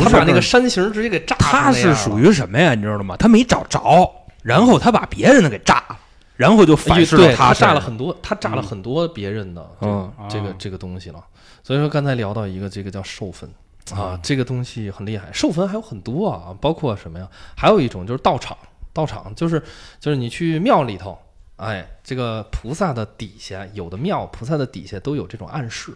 [0.00, 2.74] 他把那个山形直接给炸了他是属于什么呀？
[2.74, 3.14] 你知道吗？
[3.18, 4.10] 他没找着，
[4.42, 5.98] 然后他把别人的给炸了，
[6.36, 11.22] 然后就哎反噬了他炸了很多，他炸了很多别人的这个嗯啊这个这个东西了。
[11.62, 13.48] 所以说刚才聊到一个这个叫授粉
[13.92, 15.30] 啊嗯，这个东西很厉害。
[15.32, 17.28] 授粉还有很多啊，包括什么呀？
[17.56, 18.56] 还有一种就是道场，
[18.92, 19.62] 道场就是
[20.00, 21.18] 就是你去庙里头，
[21.56, 25.92] 哎，这个菩萨的底下有的庙菩萨的底下都有这种暗室。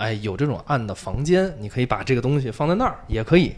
[0.00, 3.52] 哎，有这种暗的房间，你可以把这个东西放在那儿，也可以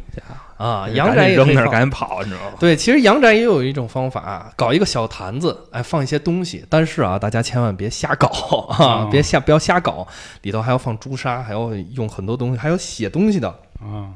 [0.56, 0.88] 啊。
[0.88, 2.56] 阳宅也可扔那儿以赶紧跑，你知道吗？
[2.58, 6.66] 对，其实阳宅也有一种方法，搞一个小坛子，哎，放一些东西。
[6.68, 8.26] 但是啊，大家千万别瞎搞
[8.70, 10.04] 啊，哦别瞎不要瞎搞，
[10.42, 13.48] 里头还要放朱砂，还要用很多东西，还有写东西的
[13.80, 14.10] 啊，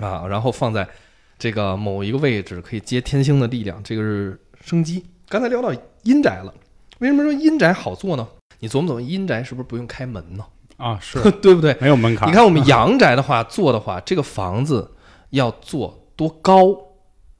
[0.00, 0.88] 啊，然后放在
[1.36, 5.04] 这个某一个位置，可以接天星的力量，这个是生机。
[5.28, 5.72] 刚才聊到
[6.04, 6.54] 阴宅了，
[7.00, 8.28] 为什么说阴宅好做呢？
[8.60, 10.44] 你琢磨琢磨，阴宅是不是不用开门呢？
[10.82, 11.76] 啊 是对不对？
[11.80, 14.90] 没有门槛，你看我们阳宅的话，做的话，这个房子
[15.30, 16.76] 要做多高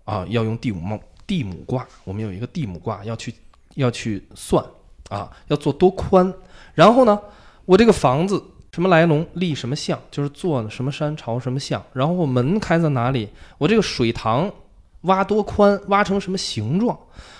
[0.05, 0.25] 啊？
[0.29, 3.35] 要用地母梦地母卦，我们有一个地母卦要去
[3.75, 4.65] 要去算
[5.09, 6.33] 啊，要做多宽。
[6.75, 7.19] 然后呢，
[7.65, 11.83] 我这个房子什么来龙，立什么相，就是坐什么山朝什么向。
[11.93, 13.29] 然后我门开在哪里，
[13.59, 14.51] 我这个水塘
[15.03, 16.99] 挖多宽，挖成什么形状。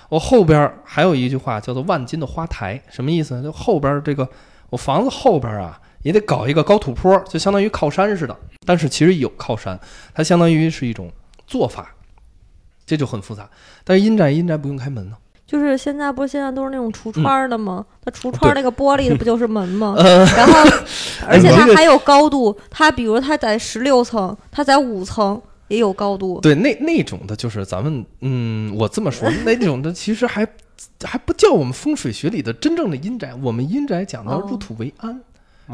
[0.09, 3.43] 我后边儿还有一句话叫做“万金的花台”，什么意思呢？
[3.43, 4.29] 就后边儿这个
[4.69, 8.37] 我房子后边儿啊，也得搞一个高土坡，就相当于靠山似的。
[8.65, 9.79] 但是其实有靠山，
[10.15, 11.11] 它相当于是一种
[11.47, 11.95] 做法，
[12.87, 13.49] 这就很复杂。
[13.85, 17.85] 但是阴宅阴宅不用开门呢，就是现在不是现在都是那种橱窗的吗？
[18.05, 19.95] 它橱窗那个玻璃的不就是门吗？
[19.99, 20.53] 呃，然后，
[21.27, 26.41] 而且它还有高度，它比如它在十六层，它在五层也有高度。
[26.41, 30.47] 对，那那种的就是咱们，嗯，我这么说，那种的其实还
[31.03, 33.35] 还不叫我们风水学里的真正的阴宅。
[33.43, 35.23] 我们阴宅讲的哦入土为安，嗯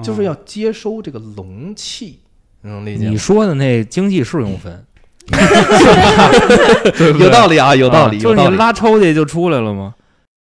[0.03, 2.21] 就是要接收这个龙气，
[2.63, 3.17] 你能理解你？
[3.17, 4.85] 说的那经济适用分，
[7.19, 8.57] 有道理啊，有道理，啊就是你。
[8.57, 9.95] 拉抽屉就出来了吗？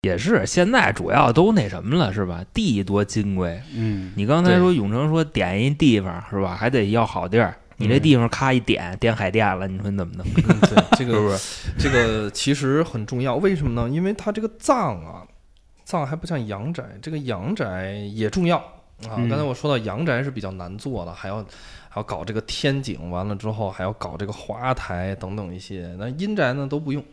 [0.01, 2.41] 也是，现在主要都那什么了，是吧？
[2.53, 3.61] 地多金贵。
[3.75, 7.55] 嗯你刚才说永成说点一地方是吧，还得要好地儿。
[7.81, 10.25] 你这嗯地方咔一点点海淀了，你说你怎么弄？
[10.35, 11.71] 嗯，对， 这个是不是？
[11.77, 13.89] 这个其实很重要，为什么呢？
[13.89, 15.23] 因为它这个藏啊，
[15.85, 18.61] 藏还不像阳宅，这个阳宅也重要
[19.07, 19.15] 啊。
[19.17, 21.37] 嗯刚才我说到阳宅是比较难做的，还要
[21.89, 25.95] 还要搞这个天井，完了之后还要搞这个花台等等一些。
[25.97, 27.03] 那阴宅呢都不用，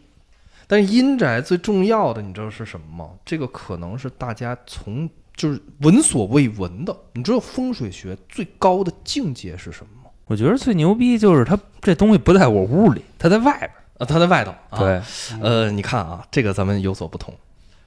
[0.66, 3.10] 但是阴宅最重要的，你知道是什么吗？
[3.24, 6.96] 这个可能是大家从就是闻所未闻的。
[7.12, 10.10] 你知道风水学最高的境界是什么吗？
[10.26, 13.72] 我觉得最牛逼就是它这东西不在我屋里，它在外边儿。
[13.98, 14.50] 啊，它在外头。
[14.68, 15.00] 啊、对，
[15.40, 17.32] 呃，你看啊，这个咱们有所不同。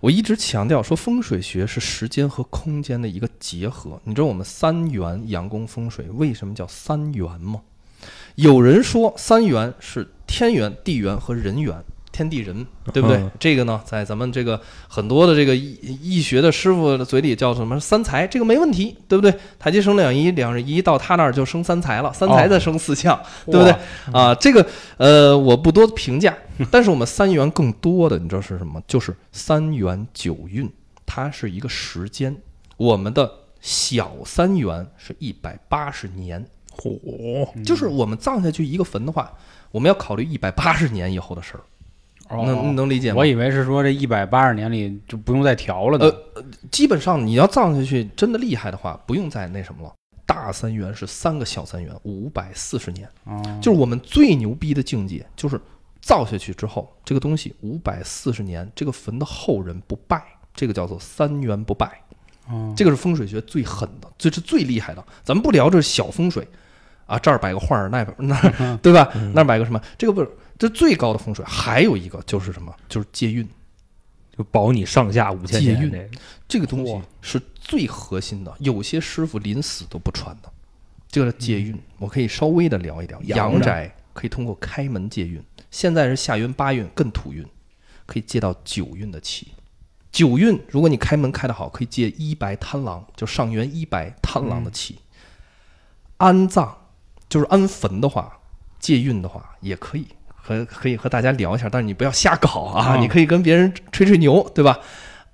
[0.01, 3.99] 我一直强调说，风水学是时间和空间的一个结合。
[4.05, 7.61] 你知道我们三元阳宫风水为什么叫三元吗？
[8.35, 11.83] 有人说三元是天元、地元和人元，
[12.19, 13.15] 天地人，对不对？
[13.15, 19.33] 嗯这个呢，在咱们这个很多的这个易易学的师傅的嘴里叫什么三才，这个没问题，对不对？
[19.57, 23.73] 太极生两仪，两仪到他那儿就生三才了，三才再生四象，对不对？
[24.11, 26.37] 啊，这个呃，我不多评价，
[26.69, 28.81] 但是我们三元更多的，你知道是什么？
[28.85, 30.69] 就是三元九运，
[31.05, 32.35] 它是一个时间。
[32.75, 36.45] 我们的小三元是一百八十年，
[36.77, 39.31] 嚯，就是我们葬下去一个坟的话，
[39.71, 41.61] 我们要考虑一百八十年以后的事儿，
[42.29, 43.17] 哦能能理解吗？
[43.17, 46.05] 我以为是说这一百八十年里就不用再调了呢。
[46.35, 49.93] 呃基本上你要葬下去真的厉害的话，不用再那什么了。
[50.25, 53.09] 大三元是三个小三元，五百四十年。
[53.25, 55.59] 哦，就是我们最牛逼的境界，就是
[56.01, 61.99] 造下去之后，这个东西五百四十年，这个坟的后人不败，这个叫做三元不败。
[62.47, 65.03] 哦这个是风水学最狠的，这是最厉害的。
[65.23, 66.47] 咱们不聊这小风水
[67.05, 69.11] 啊，这儿摆个画儿，那边那儿 对吧？
[69.33, 69.81] 那儿摆个什么？
[69.97, 71.43] 这个不是，这最高的风水。
[71.43, 72.75] 还有一个就是什么？
[72.87, 73.47] 就是借运。
[74.37, 75.81] 就保你上下五千年。
[75.81, 76.09] 这个
[76.47, 80.49] 这个东西哇是最核心的，有些师傅临死都不传的。
[81.09, 83.19] 这个借运，我可以稍微的聊一聊。
[83.23, 87.45] 阳阳宅可以通过开门借运，现在是下元八运更土运，
[88.05, 89.49] 可以借到九运的气。
[90.11, 94.99] 九运，如果你开门开得好，可以借一白贪狼，就上元一白贪狼的气。
[96.17, 96.77] 安葬
[97.27, 98.39] 就是安坟的话，
[98.79, 100.07] 借运的话也可以，
[100.57, 104.79] 和可以和大家聊一下，但是你不要瞎搞啊，啊你可以跟别人吹吹牛，对吧？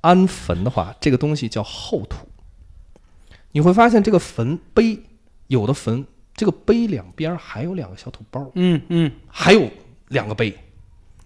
[0.01, 2.27] 安坟的话，这个东西叫后土，
[3.53, 4.99] 你会发现这个坟碑，
[5.47, 9.11] 有的坟这个碑两边还有两个小土包，嗯嗯。
[9.27, 9.69] 还有
[10.09, 10.55] 两个碑，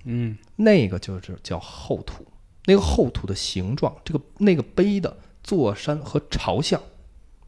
[0.05, 0.37] 嗯。
[0.55, 2.25] 那个就是叫后土。
[2.65, 6.79] 那个后土的形状，这个那个碑的坐山和朝向，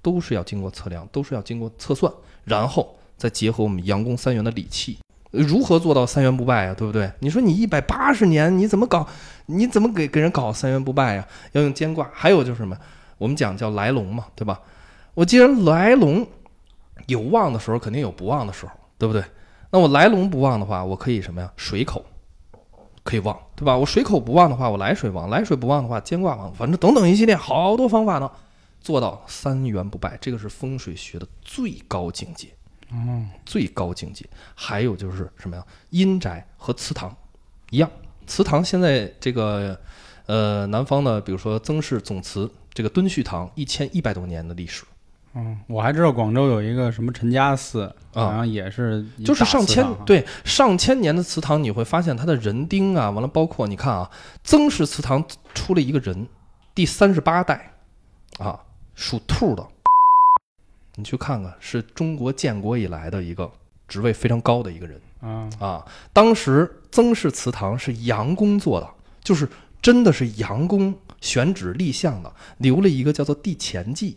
[0.01, 2.11] 都是要经过测量，都是要经过测算，
[2.43, 6.73] 然后再结合我们阳宫三元的理气，呃如何做到三元不败啊？
[6.73, 7.11] 对不对？
[7.19, 9.07] 你说你一百八十年，你怎么搞？
[9.47, 12.77] 你怎么给给人搞三元不败呀、要用兼挂，还有就是什么？
[13.17, 14.59] 我们讲叫来龙嘛，对吧？
[15.13, 16.25] 我既然来龙
[17.07, 19.23] 有旺的时候，肯定有不旺的时候，对不对？
[19.71, 21.51] 那我来龙不旺的话，我可以什么呀？
[21.55, 22.05] 水口
[23.03, 23.77] 可以旺，对吧？
[23.77, 26.53] 我水口不旺的话，我来水旺；来水不旺的话，兼挂旺。
[26.53, 28.29] 反正等等一系列好多方法呢，
[28.79, 32.49] 做到三元不败，这个是风水学的最高境界。
[32.91, 34.25] 哦，最高境界。
[34.53, 35.65] 还有就是什么呀？
[35.89, 37.15] 阴宅和祠堂
[37.69, 37.89] 一样，
[38.27, 39.79] 祠堂现在这个
[40.25, 44.83] 呃南方的，比如说曾氏总祠，这个敦叙堂一千一百多年的历史，
[45.33, 54.11] 嗯，我还知道广州有一个什么陈家寺，啊好像也是一就是上千对上千年的祠堂，你会发现它的人丁啊，完了包括你看啊，
[54.43, 56.27] 曾氏祠堂出了一个人，
[56.75, 57.73] 第三十八代
[58.39, 58.59] 啊，
[58.95, 59.65] 属兔的，
[61.01, 63.51] 你去看看，是中国建国以来的一个
[63.87, 65.01] 职位非常高的一个人。
[65.19, 68.87] 啊，啊，当时曾氏祠堂是杨公做的，
[69.23, 69.49] 就是
[69.81, 74.15] 真的是杨公选址立项的，留了一个叫做地前记，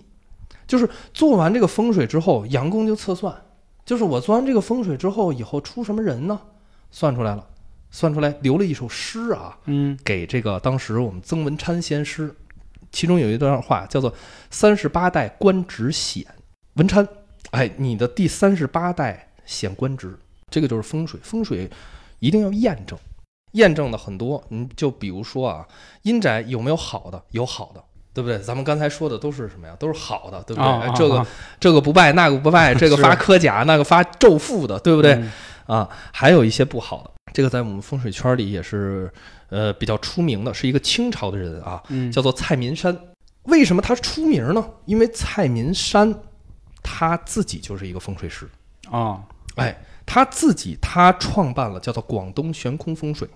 [0.66, 3.34] 就是做完这个风水之后，杨公就测算，
[3.86, 6.38] 就是我做完这个风水之后，以后出什么人呢？
[6.90, 7.46] 算出来了，
[7.90, 12.34] 算出来留了一首诗啊，嗯给这个当时我们曾文昌先师，
[12.92, 14.14] 其中有一段话叫做
[14.50, 16.24] “三十八代官职显”，
[16.74, 17.06] 文昌，
[17.50, 20.18] 哎，你的第三十八代显官职，
[20.50, 21.70] 这个就是风水，风水
[22.18, 22.98] 一定要验证，
[23.52, 25.66] 验证的很多，你就比如说啊，
[26.02, 27.22] 阴宅有没有好的？
[27.30, 27.82] 有好的。
[28.14, 28.38] 对不对？
[28.38, 29.74] 咱们刚才说的都是什么呀？
[29.76, 30.92] 都是好的，对不对？
[30.94, 31.26] 这个啊
[31.58, 35.14] 这个不败，那个不败， 这个发科甲，那个发咒腹的，对不对？
[35.14, 35.32] 嗯
[35.66, 39.12] 啊，还有一些不好的，这个在我们风水圈里也是
[39.48, 42.96] 呃比较出名的，是一个清朝的人啊，嗯，叫做蔡民山。
[43.46, 44.64] 为什么他出名呢？
[44.84, 46.14] 因为蔡民山
[46.84, 48.46] 他自己就是一个风水师，
[48.90, 49.24] 啊，
[49.56, 53.26] 哎，他自己他创办了叫做广东悬空风水。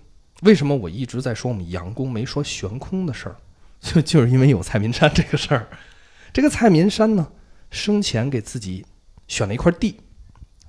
[0.42, 3.36] 为什么我一直在说我们阳宫没说悬空的事儿？
[3.80, 5.68] 就就是因为有蔡明山这个事儿。
[6.32, 7.26] 这个蔡明山呢，
[7.70, 8.84] 生前给自己
[9.26, 9.98] 选了一块地，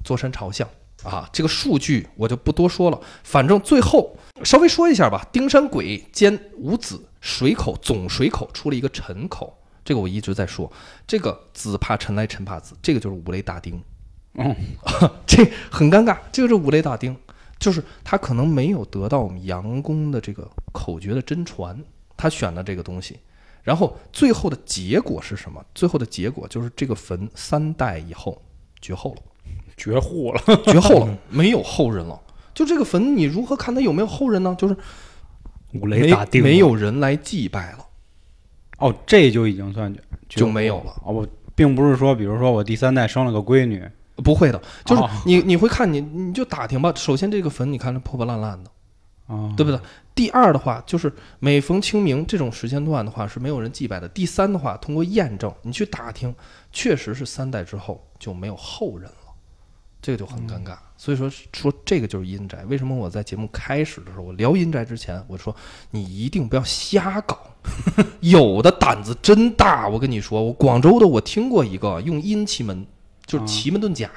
[0.04, 0.68] 坐山朝向
[1.04, 1.30] 啊。
[1.34, 5.28] 这个数据我就不多说了，反正最后稍微说一下吧。
[5.32, 9.59] 丁山鬼兼五子，水口总水口出了一个辰口，
[9.90, 10.72] 这个我一直在说。
[11.08, 13.82] 这个子怕臣来臣怕子，这个就是五雷打丁。
[14.36, 14.56] 嗯，
[15.26, 17.18] 这很尴尬，这个是五雷打丁，
[17.58, 21.84] 就是他可能没有得到我们杨公的这个口诀的真传，
[22.16, 23.18] 他选的这个东西，
[23.64, 25.66] 然后最后的结果是什么？
[25.74, 28.40] 最后的结果就是这个坟三代以后
[28.80, 29.22] 绝后了，
[29.76, 32.22] 绝户了，绝后了，没有后人了。
[32.54, 34.56] 就这个坟，你如何看它有没有后人呢？
[34.56, 34.78] 就是
[35.74, 37.86] 五雷没打定没有人来祭拜了，
[38.80, 39.94] 哦，这就已经算
[40.28, 40.94] 就没有了。
[41.04, 46.92] 哦，我并不是说，比如说我第三代生了个闺女，不会的，就是哦你你会看你你就打听吧。
[46.96, 48.72] 首先这个坟你看着破破烂烂的，
[49.28, 49.80] 啊，对不对？
[50.16, 54.08] 第二的话，就是每逢清明这种时间段的话是没有人祭拜的。
[54.10, 56.34] 第三的话，通过验证，你去打听，
[56.74, 59.34] 确实是三代之后就没有后人了，
[60.02, 60.78] 这个就很尴尬。
[60.98, 62.66] 所以说说这个就是阴宅。
[62.66, 65.56] 为什么我在节目开始的时候，我聊阴宅之前，我说
[65.92, 67.40] 你一定不要瞎搞，
[68.22, 69.88] 有的胆子真大。
[69.88, 72.86] 我跟你说，我广州的我听过一个用阴奇门，
[73.26, 74.10] 就是啊奇门遁甲，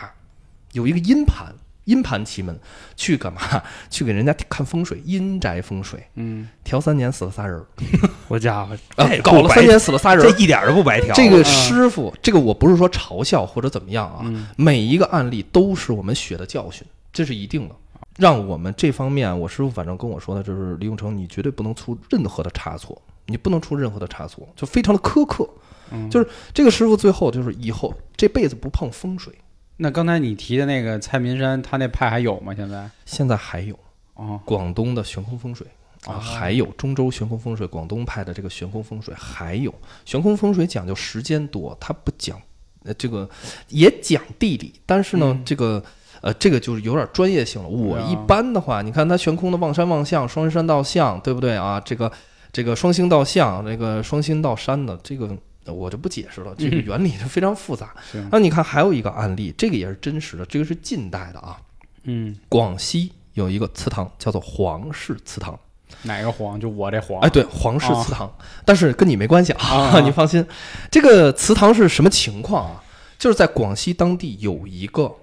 [0.73, 1.55] 有一个阴盘。
[1.87, 2.57] 阴盘奇门
[2.95, 3.41] 去干嘛？
[3.91, 6.07] 去给人家看风水，阴宅风水。
[6.15, 7.67] 嗯，调三年死了仨人儿，
[8.29, 8.77] 我家伙，
[9.21, 10.31] 搞了三年死了仨人儿。
[10.31, 11.13] 这一点儿都不白调。
[11.13, 17.75] 这个师傅，这个我不是说嘲笑或者怎么样啊，嗯每一个案例都是我们血的教训，这是一定的。
[18.17, 25.49] 让我们这方面，我师傅反正跟我说的就是李永成，你绝对不能出任何的差错，你不能出任何的差错，就非常的苛刻。
[25.95, 29.35] 嗯就是这个师傅最后就是以后这辈子不碰风水，
[29.77, 32.55] 那刚才你提的那个蔡明山，他那派还有吗？
[32.55, 32.91] 现在？
[33.05, 33.79] 现在还有
[34.15, 35.67] 哦，广东的悬空风水
[36.07, 39.75] 啊，哦还有中州悬空风水，广东派的这个悬空风水，还有
[40.07, 42.41] 悬空风水讲究时间多，它不讲
[42.85, 43.29] 呃这个
[43.69, 45.85] 也讲地理，但是呢，嗯这个
[46.23, 47.69] 呃这个就是有点专业性了。
[47.69, 51.79] 我啊一般的话，你看它悬空的望山望向、双山道向，对不对啊？
[51.85, 52.11] 这个
[52.53, 55.37] 这个双星到象，这个双星到山的这个。
[55.65, 57.95] 呃我就不解释了，这个嗯原理是非常复杂。
[58.11, 61.57] 行，那你看还有一个案例，这个也是真实的，这个是近代的啊。
[62.03, 65.57] 嗯，广西有一个祠堂叫做黄氏祠堂，
[66.03, 66.59] 哪个黄？
[66.59, 67.21] 就我这黄。
[67.21, 70.45] 哎，对，皇室啊祠堂，但是跟你没关系啊，啊 你放心。
[70.91, 72.83] 这个祠堂是什么情况啊？
[73.17, 75.15] 就是在广西当地有一个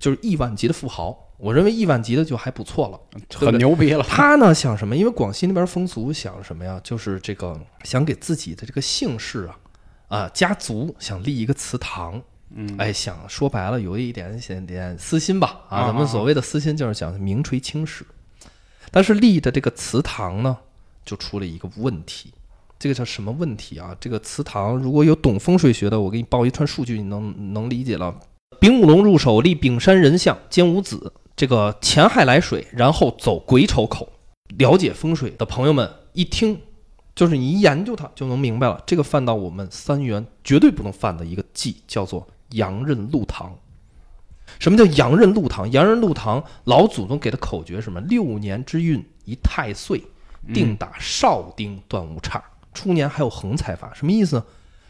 [0.00, 3.00] 就是亿万级的富豪，我认为亿万级的就还不错了。
[3.34, 4.04] 很牛逼了。
[4.08, 4.96] 他呢想什么？
[4.96, 6.80] 因为广西那边风俗想什么呀？
[6.84, 9.58] 就是这个想给自己的这个姓氏啊
[10.08, 12.22] 啊家族想立一个祠堂。
[12.52, 18.04] 嗯，哎，想说白了有一点点点私心吧啊啊，咱们所谓的私心就是想名垂青史，
[18.90, 20.58] 但是立的这个祠堂呢，
[21.04, 22.32] 就出了一个问题，
[22.76, 23.96] 这个叫什么问题啊？
[24.00, 28.12] 这个祠堂如果有懂风水学的，我给你报一串数据，你能能理解了。
[28.58, 34.12] 丙午龙入手，立丙山人像，兼五子，这个前亥来水，然后走癸丑口。
[34.58, 36.60] 了解风水的朋友们一听，
[37.14, 38.84] 就是你一研究它就能明白了。
[38.86, 43.56] 这个犯到我们三元绝对不能犯的一个忌，叫做阳刃禄堂。
[44.58, 45.72] 什么叫阳刃禄堂？
[45.72, 47.98] 阳刃禄堂，老祖宗给的口诀是什么？
[48.02, 50.02] 六年之运一太岁，
[50.52, 52.44] 定打少丁断无差。
[52.74, 54.44] 初年还有横财法，什么意思呢？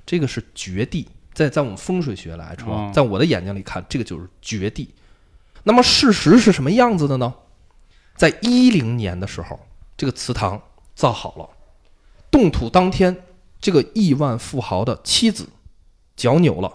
[0.04, 4.88] 这个是绝地，在在我们风水学来说，哦在我的眼睛里看，这个就是绝地。
[5.64, 7.34] 那么事实是什么样子的呢？
[8.16, 9.58] 在一零年的时候，
[9.96, 10.60] 这个祠堂
[10.94, 11.48] 造好了，
[12.30, 13.16] 动土当天，
[13.60, 15.48] 这个亿万富豪的妻子
[16.16, 16.72] 脚扭了，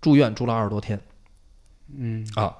[0.00, 1.00] 住院住了二十多天。
[1.96, 2.56] 嗯，啊，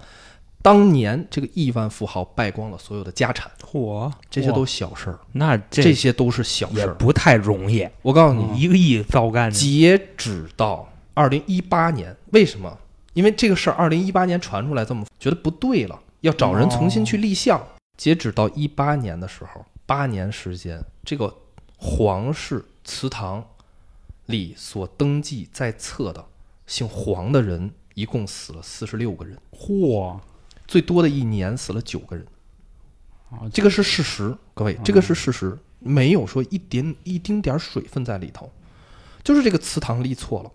[0.62, 6.86] 当年这个亿万富豪败光了所有的家产，嚯，这些都小事儿，那这这些都是小事儿。
[6.86, 7.88] 也不太容易。
[8.02, 12.78] 我告诉你，一个亿糟干净，截止到二零一八年，为什么？
[13.16, 17.66] 因为这个事儿，二零一八年传出来，这么觉得不对了，要找人重新去立项。
[17.96, 21.34] 截止到一八年的时候，八年时间，这个
[21.78, 23.42] 皇室祠堂
[24.26, 26.26] 里所登记在册的
[26.66, 30.20] 姓黄的人，一共死了四十六个人，嚯，
[30.68, 32.26] 最多的一年死了九个人。
[33.30, 38.52] 啊这个是事实，各位，这个是事实，没有说一点一丁点儿水分在里头，
[39.24, 40.52] 就是这个祠堂立错了，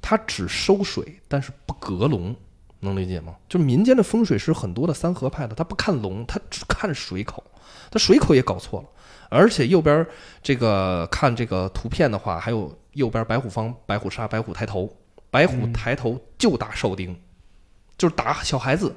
[0.00, 2.34] 它只收水，但是不隔龙，
[2.80, 3.36] 能理解吗？
[3.48, 7.42] 就是民间的风水师很多的三合派的，他不看龙，他只看水口，
[7.90, 8.88] 他水口也搞错了，
[9.28, 10.06] 而且右边
[10.42, 14.96] 这个看这个图片的话，还有右边白虎方、白虎杀、白虎抬头，
[15.30, 17.18] 白虎抬头就打少丁，
[17.98, 18.94] 就是打小孩子，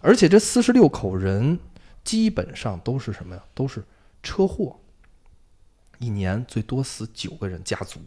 [0.00, 1.58] 而且这四十六口人。
[2.04, 3.42] 基本上都是什么呀？
[3.54, 3.82] 都是
[4.22, 4.78] 车祸，
[5.98, 7.98] 一年最多死九个人家族，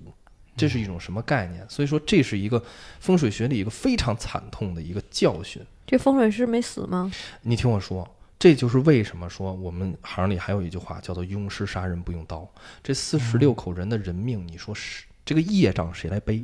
[0.57, 1.63] 这是一种什么概念？
[1.69, 2.61] 所以说，这是一个
[2.99, 5.61] 风水学里一个非常惨痛的一个教训。
[5.85, 7.09] 这风水师没死吗？
[7.43, 8.05] 你听我说，
[8.37, 12.45] 这就是为什么说我们行里还有一句话叫做“庸师杀人不用刀”。
[12.83, 16.43] 这四十六口人的人命，你说是这个业障谁来背？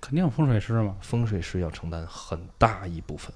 [0.00, 0.96] 肯定有风水师嘛。
[1.00, 3.32] 风水师要承担很大一部分。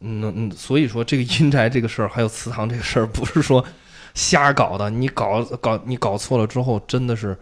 [0.00, 3.64] 嗯嗯，所以说这个阴宅这个事儿，还有祠堂这个事儿，不是说
[4.14, 4.90] 瞎搞的。
[4.90, 7.38] 你搞搞你搞错了之后，真的是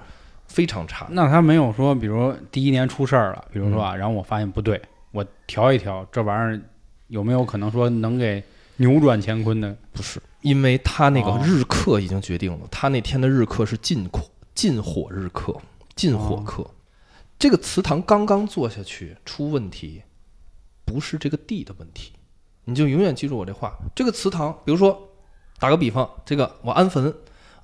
[0.55, 1.09] 非常差。
[1.11, 4.81] 那他没有说，比如第一年出事儿了，比如说嗯啊，然后我发现不对，
[5.11, 6.61] 我调一调，这玩意儿
[7.09, 8.41] 有没有可能说能给
[8.77, 14.21] 扭转乾坤的，不是，因为他那个哦日课已经决定了，他那天的日课是禁火
[14.55, 15.61] 禁火日课，
[15.97, 16.65] 禁火课。
[17.37, 20.03] 这个祠堂刚刚做下去出问题，
[20.85, 22.13] 不是这个地的问题，
[22.65, 23.77] 你就永远记住我这话。
[23.95, 25.11] 这个祠堂，比如说
[25.59, 27.13] 打个比方，这个我安坟，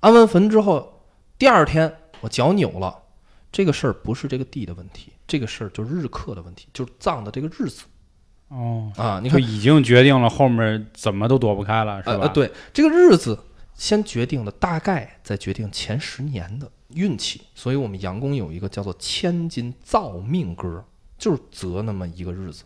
[0.01, 1.05] 安完坟之后，
[1.39, 2.97] 第二天我脚扭了，
[3.51, 7.85] 这个事儿不是这个地的问题，这个事儿就是日课的问题，就是葬的这个日子
[8.49, 9.21] 哦，啊。
[9.23, 12.13] 你看，就已经决定了后面怎么都躲不开了，是吧？
[12.13, 13.39] 呃呃，，对，这个日子
[13.75, 17.43] 先决定了，大概再决定前十年的运气。
[17.55, 20.85] 所以我们杨公有一个叫做“千金造命歌”，
[21.17, 22.65] 就是择那么一个日子，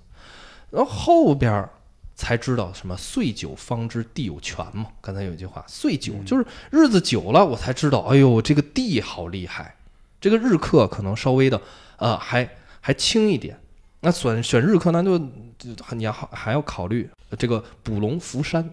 [0.70, 1.70] 然后后边儿
[2.14, 4.86] 才知道什么“岁久方知地有权”嘛。
[5.00, 9.76] 刚才有一句话，“岁久”就是日子久了，我才知道，哎呦，这个地好厉害。
[10.20, 11.60] 这个日课可能稍微的，
[11.98, 12.48] 呃，还
[12.80, 13.58] 还轻一点。
[14.00, 17.08] 那选选日课，那就就你要还要考虑
[17.38, 18.68] 这个补龙伏山，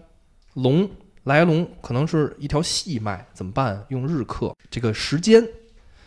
[0.54, 0.88] 龙
[1.24, 3.84] 来龙可能是一条细脉，怎么办？
[3.88, 5.42] 用日课这个时间，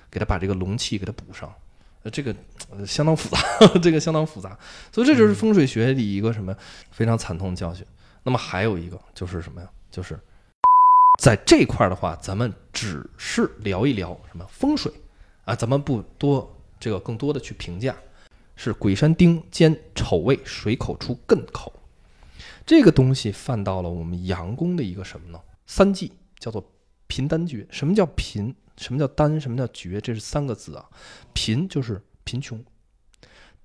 [0.10, 1.54] 给它把这个龙气给它补上。
[2.12, 2.36] 这个
[2.86, 3.40] 相当复杂，
[3.82, 4.58] 这个相当复杂，
[4.92, 6.56] 所以这就是风水学里一个什么
[6.92, 7.86] 非常惨痛的教训。
[8.24, 9.70] 那么还有一个就是什么呀？
[9.92, 10.20] 就是
[11.20, 14.92] 在这块儿的话，咱们只是聊一聊什么风水
[15.46, 17.96] 啊，咱们不多这个更多的去评价。
[18.58, 21.74] 是鬼山丁兼丑位，水口出艮口。
[22.66, 25.40] 这个东西犯到了我们阳宫的一个什么呢？
[25.68, 26.64] 三忌叫做
[27.08, 27.66] 贫单绝。
[27.70, 28.54] 什么叫贫？
[28.78, 29.40] 什么叫单？
[29.40, 30.02] 什么叫绝？
[30.02, 30.86] 这是三个字啊。
[31.34, 32.64] 贫就是贫穷，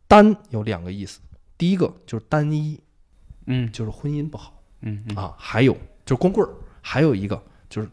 [0.07, 1.21] 单有两个意思。
[1.59, 2.81] 第一个就是单一，
[3.47, 5.75] 嗯就是婚姻不好嗯嗯啊；还有
[6.07, 7.89] 就是光棍儿；还有一个就是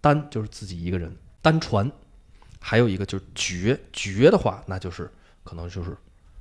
[0.00, 1.86] 单，就是自己一个人单传；
[2.60, 3.78] 还有一个就是绝。
[3.92, 5.10] 绝的话，那就是
[5.42, 5.96] 可能就是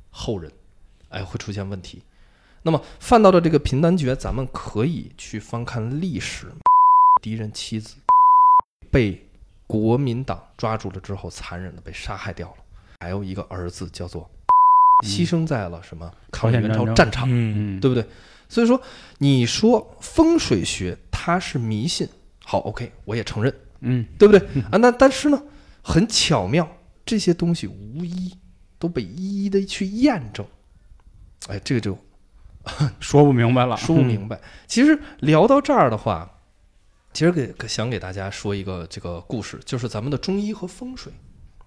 [0.10, 0.52] 后人，
[1.10, 2.04] 哎，会出现问题。
[2.62, 6.48] 那么犯到的这个贫单绝，咱们可以去翻看历史，
[7.22, 7.96] 敌人妻子
[8.92, 9.26] 被
[9.68, 12.56] 国民党抓住了之后，残忍的被杀害掉了，
[13.00, 14.30] 还有一个儿子叫做
[15.06, 18.06] 牺牲在了什么抗美援朝战场，嗯，嗯，对不对？
[18.48, 18.82] 所以说，
[19.20, 22.10] 你说风水学它是迷信，
[22.44, 24.06] 好，OK，我也承认，嗯。
[24.18, 24.48] 对不对？
[24.72, 24.78] 啊？
[24.80, 25.42] 那但是呢，
[25.84, 26.68] 很巧妙，
[27.06, 28.36] 这些东西无一
[28.80, 30.44] 都被一一的去验证，
[31.48, 31.96] 哎，这个就
[33.00, 34.42] 说不明白了，说不明白。
[34.66, 36.39] 其实聊到这儿的话，
[37.14, 41.12] 其实给给想给大家说一个这个故事，就是咱们的中医和风水。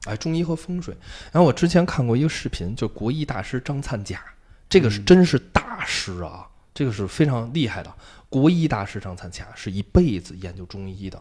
[0.05, 0.97] 哎，中医和风水。
[1.30, 4.20] 然后我之前看过一个视频，就国医大师张灿甲，
[4.68, 7.95] 这个是真是大师啊，这个是非常厉害的。
[8.28, 11.20] 国医大师张灿甲是一辈子研究中医的，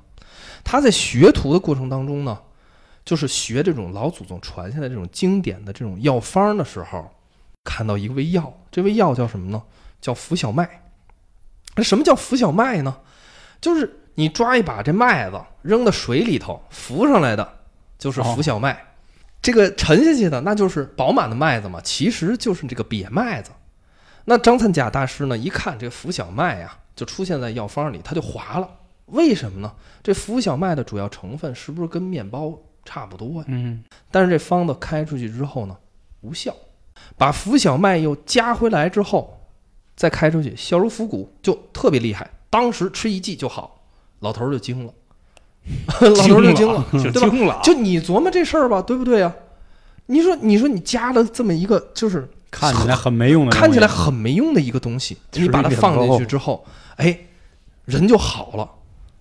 [0.64, 2.40] 他在学徒的过程当中呢，
[3.04, 7.12] 就是学这种老祖宗传下来这种经典的这种药方的时候，
[7.64, 9.62] 看到一味药，这味药叫什么呢？
[10.00, 10.86] 叫浮小麦。
[11.76, 13.00] 那什么叫浮小麦呢？
[13.60, 17.58] 就是你抓一把这麦子扔到水里头，浮上来的
[17.98, 18.94] 就是浮小麦。
[19.42, 23.50] 这个沉下去的那就是饱满的麦子嘛，其实就是这个瘪麦子。
[24.26, 28.70] 那张灿甲大师呢，一看这浮小麦呀、就出现在药方里，他就划了。
[29.08, 29.74] 为什么呢？
[30.04, 32.56] 这浮小麦的主要成分是不是跟面包
[32.86, 33.46] 差不多呀？
[33.48, 35.76] 嗯但是这方子开出去之后呢，
[36.22, 36.56] 无效。
[37.18, 39.42] 把浮小麦又加回来之后，
[39.96, 42.30] 再开出去，消如浮骨，就特别厉害。
[42.52, 43.81] 当时吃一剂就好，
[44.22, 44.94] 老头儿就惊了，
[46.02, 47.12] 老头儿就惊了，就？
[47.12, 49.32] 惊了，就你琢磨这事儿吧，对不对呀？
[50.08, 56.66] 你说，你说你加了这么一个，就是看起来很没用的，看起来很没用的一个东西，你把它放进去之后，
[56.98, 57.18] 哎，
[57.86, 58.70] 人就好了。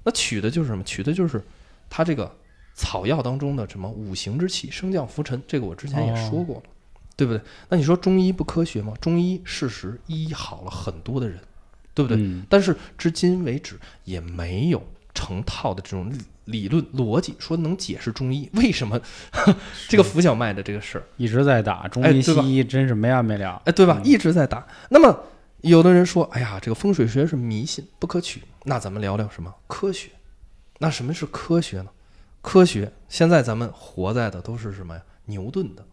[0.03, 0.83] 那取的就是什么？
[0.83, 1.45] 取的就是
[1.89, 2.35] 它这个
[2.75, 5.41] 草药当中的什么五行之气，升降浮沉。
[5.47, 6.63] 这个我之前也说过了，
[7.17, 7.41] 对不对？
[7.69, 8.95] 那你说中医不科学吗？
[9.01, 11.39] 中医事实医好了很多的人，
[11.95, 12.17] 对不对？
[12.19, 14.83] 嗯但是至今为止也没有
[15.15, 19.01] 成套的这种理理论逻辑，说能解释中医为什么
[19.89, 21.05] 这个浮小麦的这个事儿。
[21.17, 23.61] 一直在打中医西医，真是没完没了。
[23.65, 24.01] 哎，对吧？
[24.03, 24.67] 嗯一直在打。
[24.89, 25.25] 那么，
[25.61, 30.11] 有的人说：“哎呀，这个风水学是迷信，不可取。”那咱们聊聊什么科学？
[30.79, 31.91] 那什么是科学呢？
[32.43, 35.03] 科学现在咱们活在的都是什么呀？
[35.27, 35.85] 牛顿的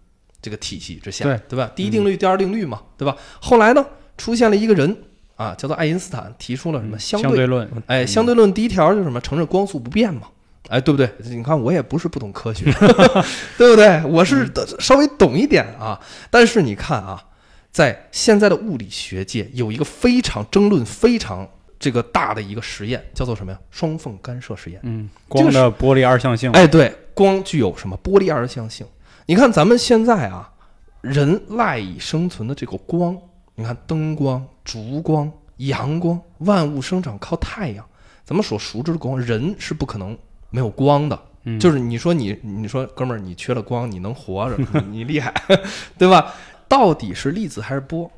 [0.42, 1.72] 这个体系之下，对对吧？
[1.76, 3.16] 第一定律、第二定律嘛，对吧？
[3.42, 3.86] 后来呢，
[4.18, 5.04] 出现了一个人
[5.38, 7.70] 啊，叫做爱因斯坦，提出了什么嗯相相对论？
[7.86, 9.22] 哎，相对论第一条就是什么？
[9.22, 10.24] 承认光速不变嘛。
[10.68, 11.10] 哎，对不对？
[11.24, 12.66] 你看，我也不是不懂科学，
[13.58, 14.04] 对不对？
[14.04, 15.98] 我是稍微懂一点啊。
[16.30, 17.24] 但是你看啊，
[17.72, 21.48] 在现在的物理学界有一个非常争论非常
[21.80, 23.60] 这个大的一个实验，叫做什么呀？
[23.72, 24.80] 双缝干涉实验。
[24.84, 26.52] 嗯，光的玻璃二象性。
[26.52, 28.86] 哎，对，光具有什么玻璃二象性？
[29.28, 30.50] 你看咱们现在啊，
[31.00, 33.18] 人赖以生存的这个光，
[33.60, 37.84] 你看灯光、烛光、阳光，万物生长靠太阳。
[38.24, 40.16] 咱们所熟知的光，人是不可能
[40.52, 41.20] 没有光的。
[41.44, 45.34] 嗯就是你说你你说哥们儿，你缺了光，你能活着，你 你厉害，
[45.98, 46.32] 对吧？
[46.68, 48.10] 到底是粒子还是波？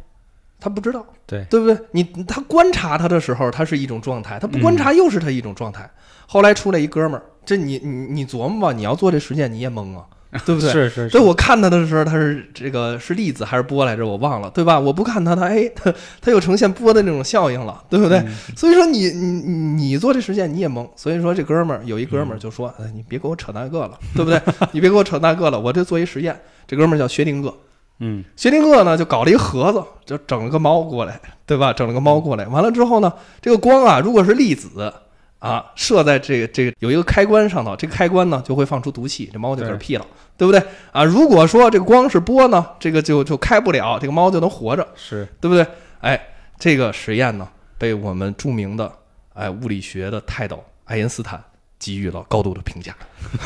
[0.59, 1.79] 他不知道，对对不对？
[1.91, 5.89] 你他观察他的时候，他是一种状态；他不观察，又是他一种状态。
[6.27, 10.05] 后来出来一哥们儿，这你你你琢磨吧，你要做这实验，你也懵啊，
[10.45, 10.71] 对不对？
[10.71, 14.05] 是是对，我看他的时候，他是这个是粒子还是波来着？
[14.05, 14.79] 我忘了，对吧？
[14.79, 18.19] 我不看他，他哎，他 他又呈现波的那种效应了，对不对？
[18.19, 19.55] 嗯所以说你你你
[19.85, 24.39] 你做这实验你也懵，所以说这哥们儿有一哥们儿就说，哎，你别给我扯那个了，对不对？
[24.71, 26.39] 你别给我扯那个了，我这做一实验。
[26.67, 27.51] 这哥们儿叫薛定谔，
[27.99, 31.73] 嗯薛定谔呢就搞了一盒子，就整了个猫过来，对吧？
[31.73, 33.11] 整了个猫过来，完了之后呢，
[33.41, 34.93] 这个光啊，如果是粒子
[35.39, 40.05] 啊，射在这个这个有一个开关上头，这个开关呢就会放出毒气，这猫就嗝屁了，
[40.37, 40.61] 对不对？
[40.91, 45.27] 啊，如果说这个光是波呢，这个就就开不了，这个猫就能活着，是。
[45.39, 45.65] 对不对？
[46.01, 46.21] 哎，
[46.57, 48.91] 这个实验呢，被我们著名的
[49.33, 51.41] 哎物理学的泰斗爱因斯坦
[51.79, 52.93] 给予了高度的评价，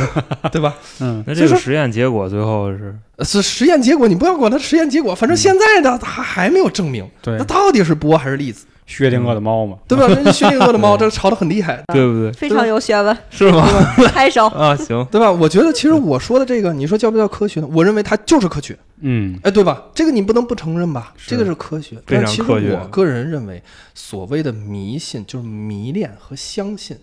[0.51, 0.75] 对吧？
[0.99, 1.23] 嗯。
[1.27, 2.97] 那这个实验结果最后是？
[3.17, 7.37] 呃是实验结果，你不要管它实验结果，反正现在呢，它还没有证明对。
[7.37, 10.07] 那到底是波还是粒子，薛定谔的猫嘛，对吧？
[10.07, 12.31] 人 家薛定谔的猫，这吵得很厉害，对不对？
[12.33, 13.67] 非常有学问，是吗？
[14.13, 14.47] 拍手。
[14.47, 15.31] 啊，行，对吧？
[15.31, 17.67] 我觉得其实我说的这个，你说叫不叫科学呢？
[17.71, 19.83] 我认为它就是科学，嗯哎，对吧？
[19.93, 21.13] 这个你不能不承认吧？
[21.25, 23.61] 这个是科学，非常但其实我个人认为，
[23.93, 26.97] 所谓的迷信就是迷恋和相信。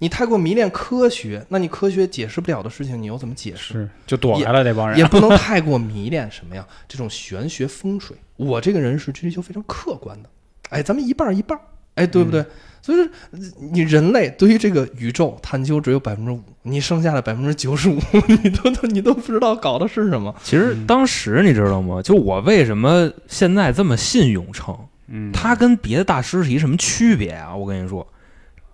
[0.00, 3.72] 你太过迷恋科学，那你科学解释不了的事情，你又怎么解释？
[3.72, 6.64] 是就躲开了那帮人，也不能太过迷恋什么呀？
[6.86, 10.28] 这种玄学风水，我这个人是追求非常客观的。
[10.70, 11.62] 哎，咱们一半儿一半儿，
[11.94, 12.44] 哎，对不对？
[12.80, 13.38] 所以说，呃
[13.72, 17.98] 你人类对于这个宇宙探究只有百分之五，你剩下的百分之九十五，
[18.42, 20.34] 你都都你都不知道搞的是什么。
[20.42, 22.00] 其实当时你知道吗？
[22.00, 27.54] 就我为什么现在这么信永成，嗯他跟别的大师是一什么区别啊？
[27.54, 28.06] 我跟你说，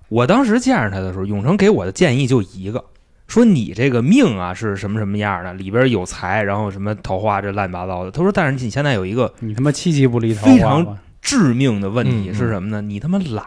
[0.09, 2.85] 我当时见着他的时候，永成给我的建议就一个，
[3.27, 8.11] 说你这个命啊是什么什么样的，里边有财，然后什么桃花这乱七八糟的。
[8.11, 12.81] 他说，但是你现在有一个你他妈七级不离桃非常致命的问题嗯是什么呢？
[12.81, 13.45] 你他妈懒，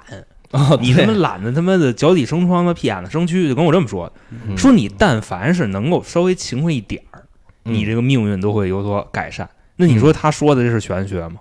[0.52, 4.12] 啊你他妈懒的他妈的脚底生疮的屁眼子生蛆，就跟我这么说。
[4.32, 7.24] 嗯说你但凡是能够稍微勤快一点儿，
[7.64, 9.50] 你这个命运都会有所改善。
[9.76, 11.40] 那你说他说的这是玄学吗？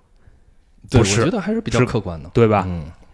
[0.90, 2.64] 对，不是我觉得还是比较客观的，对吧？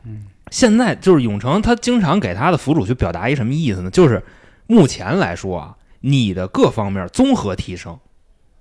[0.04, 3.90] 嗯现在就是永成，他经常给他的辅助去表达一什么意思呢？
[3.90, 4.22] 就是
[4.66, 7.98] 目前来说啊，你的各方面综合提升，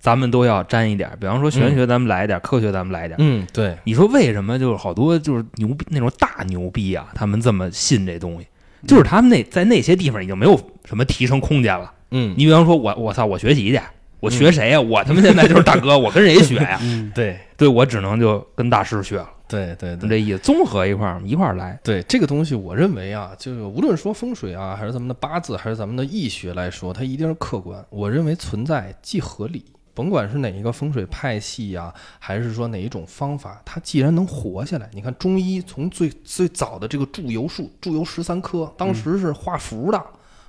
[0.01, 1.17] 咱们都要沾一点儿。
[1.17, 3.17] 比方说玄学，咱们来一点儿；科学，咱们来一点儿。
[3.19, 8.47] 嗯，对，你说为什么就是好多就是牛逼那种大牛逼啊，他们这么信这东西？
[8.87, 11.93] 就是他们那在那些地方已经没有什么提升空间了。
[12.09, 13.79] 嗯，你比方说我我操，我学习去，
[14.19, 16.79] 我学谁呀、我他妈现在就是大哥， 我跟谁学呀？
[16.81, 21.79] 嗯对对我只能就跟大师学了，对对对就这意思，综合一块儿一块儿来。
[21.83, 27.85] 对这个东西，我认为啊，就是无论说风水啊，还是咱们的八字，还是咱们的易学来说，它一定是客观。
[27.91, 40.03] 我认为存在即合理，甭管是哪一个风水派系呀、还是说哪一种方法，它既然能活下来，你看中医从最最早的这个祝由术，祝由十三科，当时是画符的，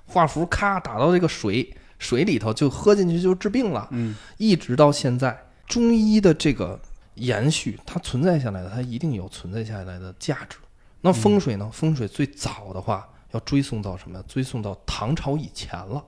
[0.06, 3.88] 画符咔打到这个水水里头，就喝进去就治病了。
[3.90, 5.36] 嗯一直到现在，
[5.66, 6.80] 中医的这个
[7.14, 10.58] 延续，它存在下来的，它一定有存在下来的价值。
[11.00, 11.68] 那风水呢？
[11.72, 14.24] 风水最早的话，要追溯到什么呀？
[14.28, 16.02] 追溯到唐朝以前了。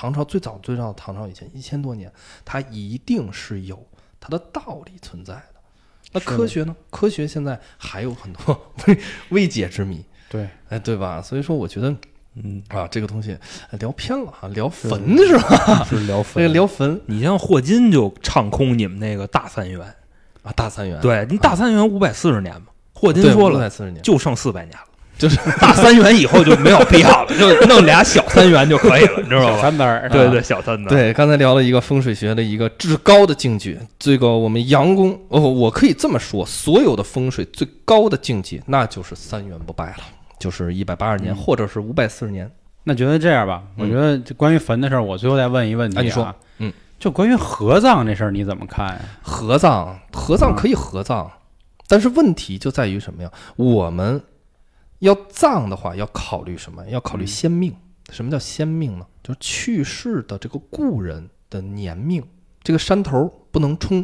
[0.00, 2.08] 唐朝最早最早唐朝以前一千多年，
[2.44, 3.84] 它一定是有
[4.20, 5.54] 它的道理存在的。
[6.12, 6.76] 那科学呢？
[6.88, 8.98] 科学现在还有很多 未
[9.30, 11.20] 未解之谜，对，哎，对吧？
[11.20, 11.92] 所以说，我觉得
[12.34, 13.36] 嗯，啊，这个东西
[13.70, 15.82] 哎聊偏了哈，聊坟是吧？
[15.90, 19.80] 是聊这坟个聊坟你像霍金就唱空你们那个大三元，
[20.44, 24.87] 啊，大三元对你大三元五百四十年嘛，霍金说了，五百四十年，就剩四百年了。
[25.18, 29.62] 就是大三元以后就没有必要了，就弄俩小三元就可以了，你知道小吧？
[29.62, 33.76] 三单儿，对对，小三的，对，刚才聊了一个风水学的一个至高的境界。
[33.98, 40.04] 这个我们阳宫，哦，我可以这么说，所有的风水最高的境界，那就是三元不败了，
[40.38, 42.50] 就是一百八十年，嗯或者是五百四十年。
[42.84, 49.00] 那觉得这样吧，我嗯觉得这关于坟的事儿，我最后再问一问题啊你说嗯，就关于合葬这事儿，你怎么看呀？
[49.20, 51.28] 合葬，合葬可以合葬，
[51.86, 53.30] 但是问题就在于什么呀？
[53.56, 54.22] 我们
[55.00, 56.86] 要葬的话，要考虑什么？
[56.88, 57.74] 要考虑嗯先命。
[58.10, 59.06] 什么叫先命呢？
[59.22, 62.26] 就是去世的这个故人的年命，
[62.62, 64.02] 这个山头不能冲，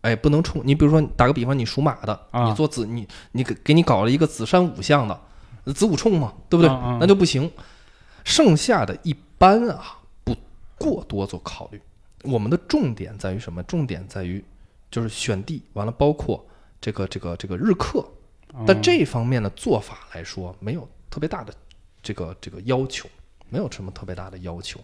[0.00, 0.62] 哎，不能冲。
[0.64, 5.20] 你比如说，打个比方，你属马的，啊你做子，你你给给你搞了一个子山午相的，
[5.74, 6.70] 子午冲嘛，对不对？
[6.70, 7.50] 啊啊那就不行。
[8.24, 10.34] 剩下的一般啊，不
[10.78, 11.78] 过多做考虑。
[12.22, 13.62] 我们的重点在于什么？
[13.64, 14.42] 重点在于
[14.90, 16.46] 就是选地，完了包括
[16.80, 18.02] 这个这个这个日课，
[18.66, 21.52] 但这方面的做法来说，没有特别大的
[22.02, 23.08] 这个这个要求，
[23.48, 24.80] 没有什么特别大的要求。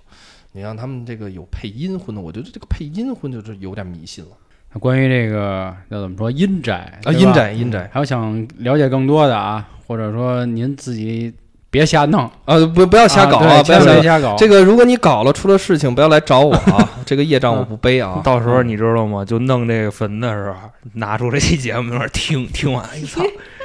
[0.52, 4.30] 你让他们这个有配阴婚的，我觉得这个配阴婚就是有点迷信了
[4.72, 7.12] 那关于这个要怎么说阴宅啊！
[7.12, 11.32] 阴宅阴宅还有想了解更多的啊，或者说您自己
[11.70, 14.34] 别瞎弄，啊，不不要瞎搞啊，不要瞎搞。
[14.36, 18.20] 这个如果你搞了出了事情，不要来找我啊， 这个业障我不背啊。
[18.24, 19.24] 到时候你知道吗？
[19.24, 20.58] 就弄这个坟的时候，
[20.94, 23.22] 拿出这期节目在那听，听完，哎操，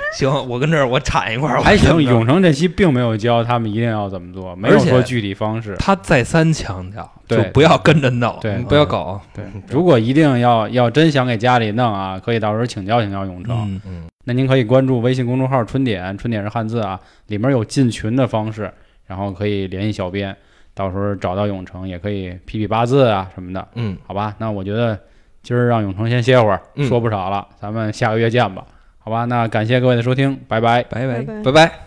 [0.17, 5.75] 行，我跟这儿我铲一块儿，还行，永成这期并没有教他们一定要怎么做，没有说具体方式。
[5.77, 9.21] 他再三强调，就对不要跟着闹，对嗯不要搞啊。
[9.33, 13.55] 对，如果一定要要真想给家里弄啊，可以到时候请教请教永成。
[13.55, 18.71] 嗯，嗯，那您可以关注微信公众号“春点”，春点是汉字啊，里面有进群的方式，
[19.07, 20.35] 然后可以联系小编，
[20.73, 24.33] 到时候找到永成也可以批批八字啊什么的，嗯，好吧？
[24.39, 24.97] 那我觉得
[25.43, 28.63] 今儿让永成先歇会儿，嗯说不少了，咱们下个月见吧，
[29.05, 29.25] 好吧？
[29.25, 30.81] 那感谢各位的收听，拜拜。
[30.89, 31.21] 拜拜。
[31.21, 31.79] 拜拜拜。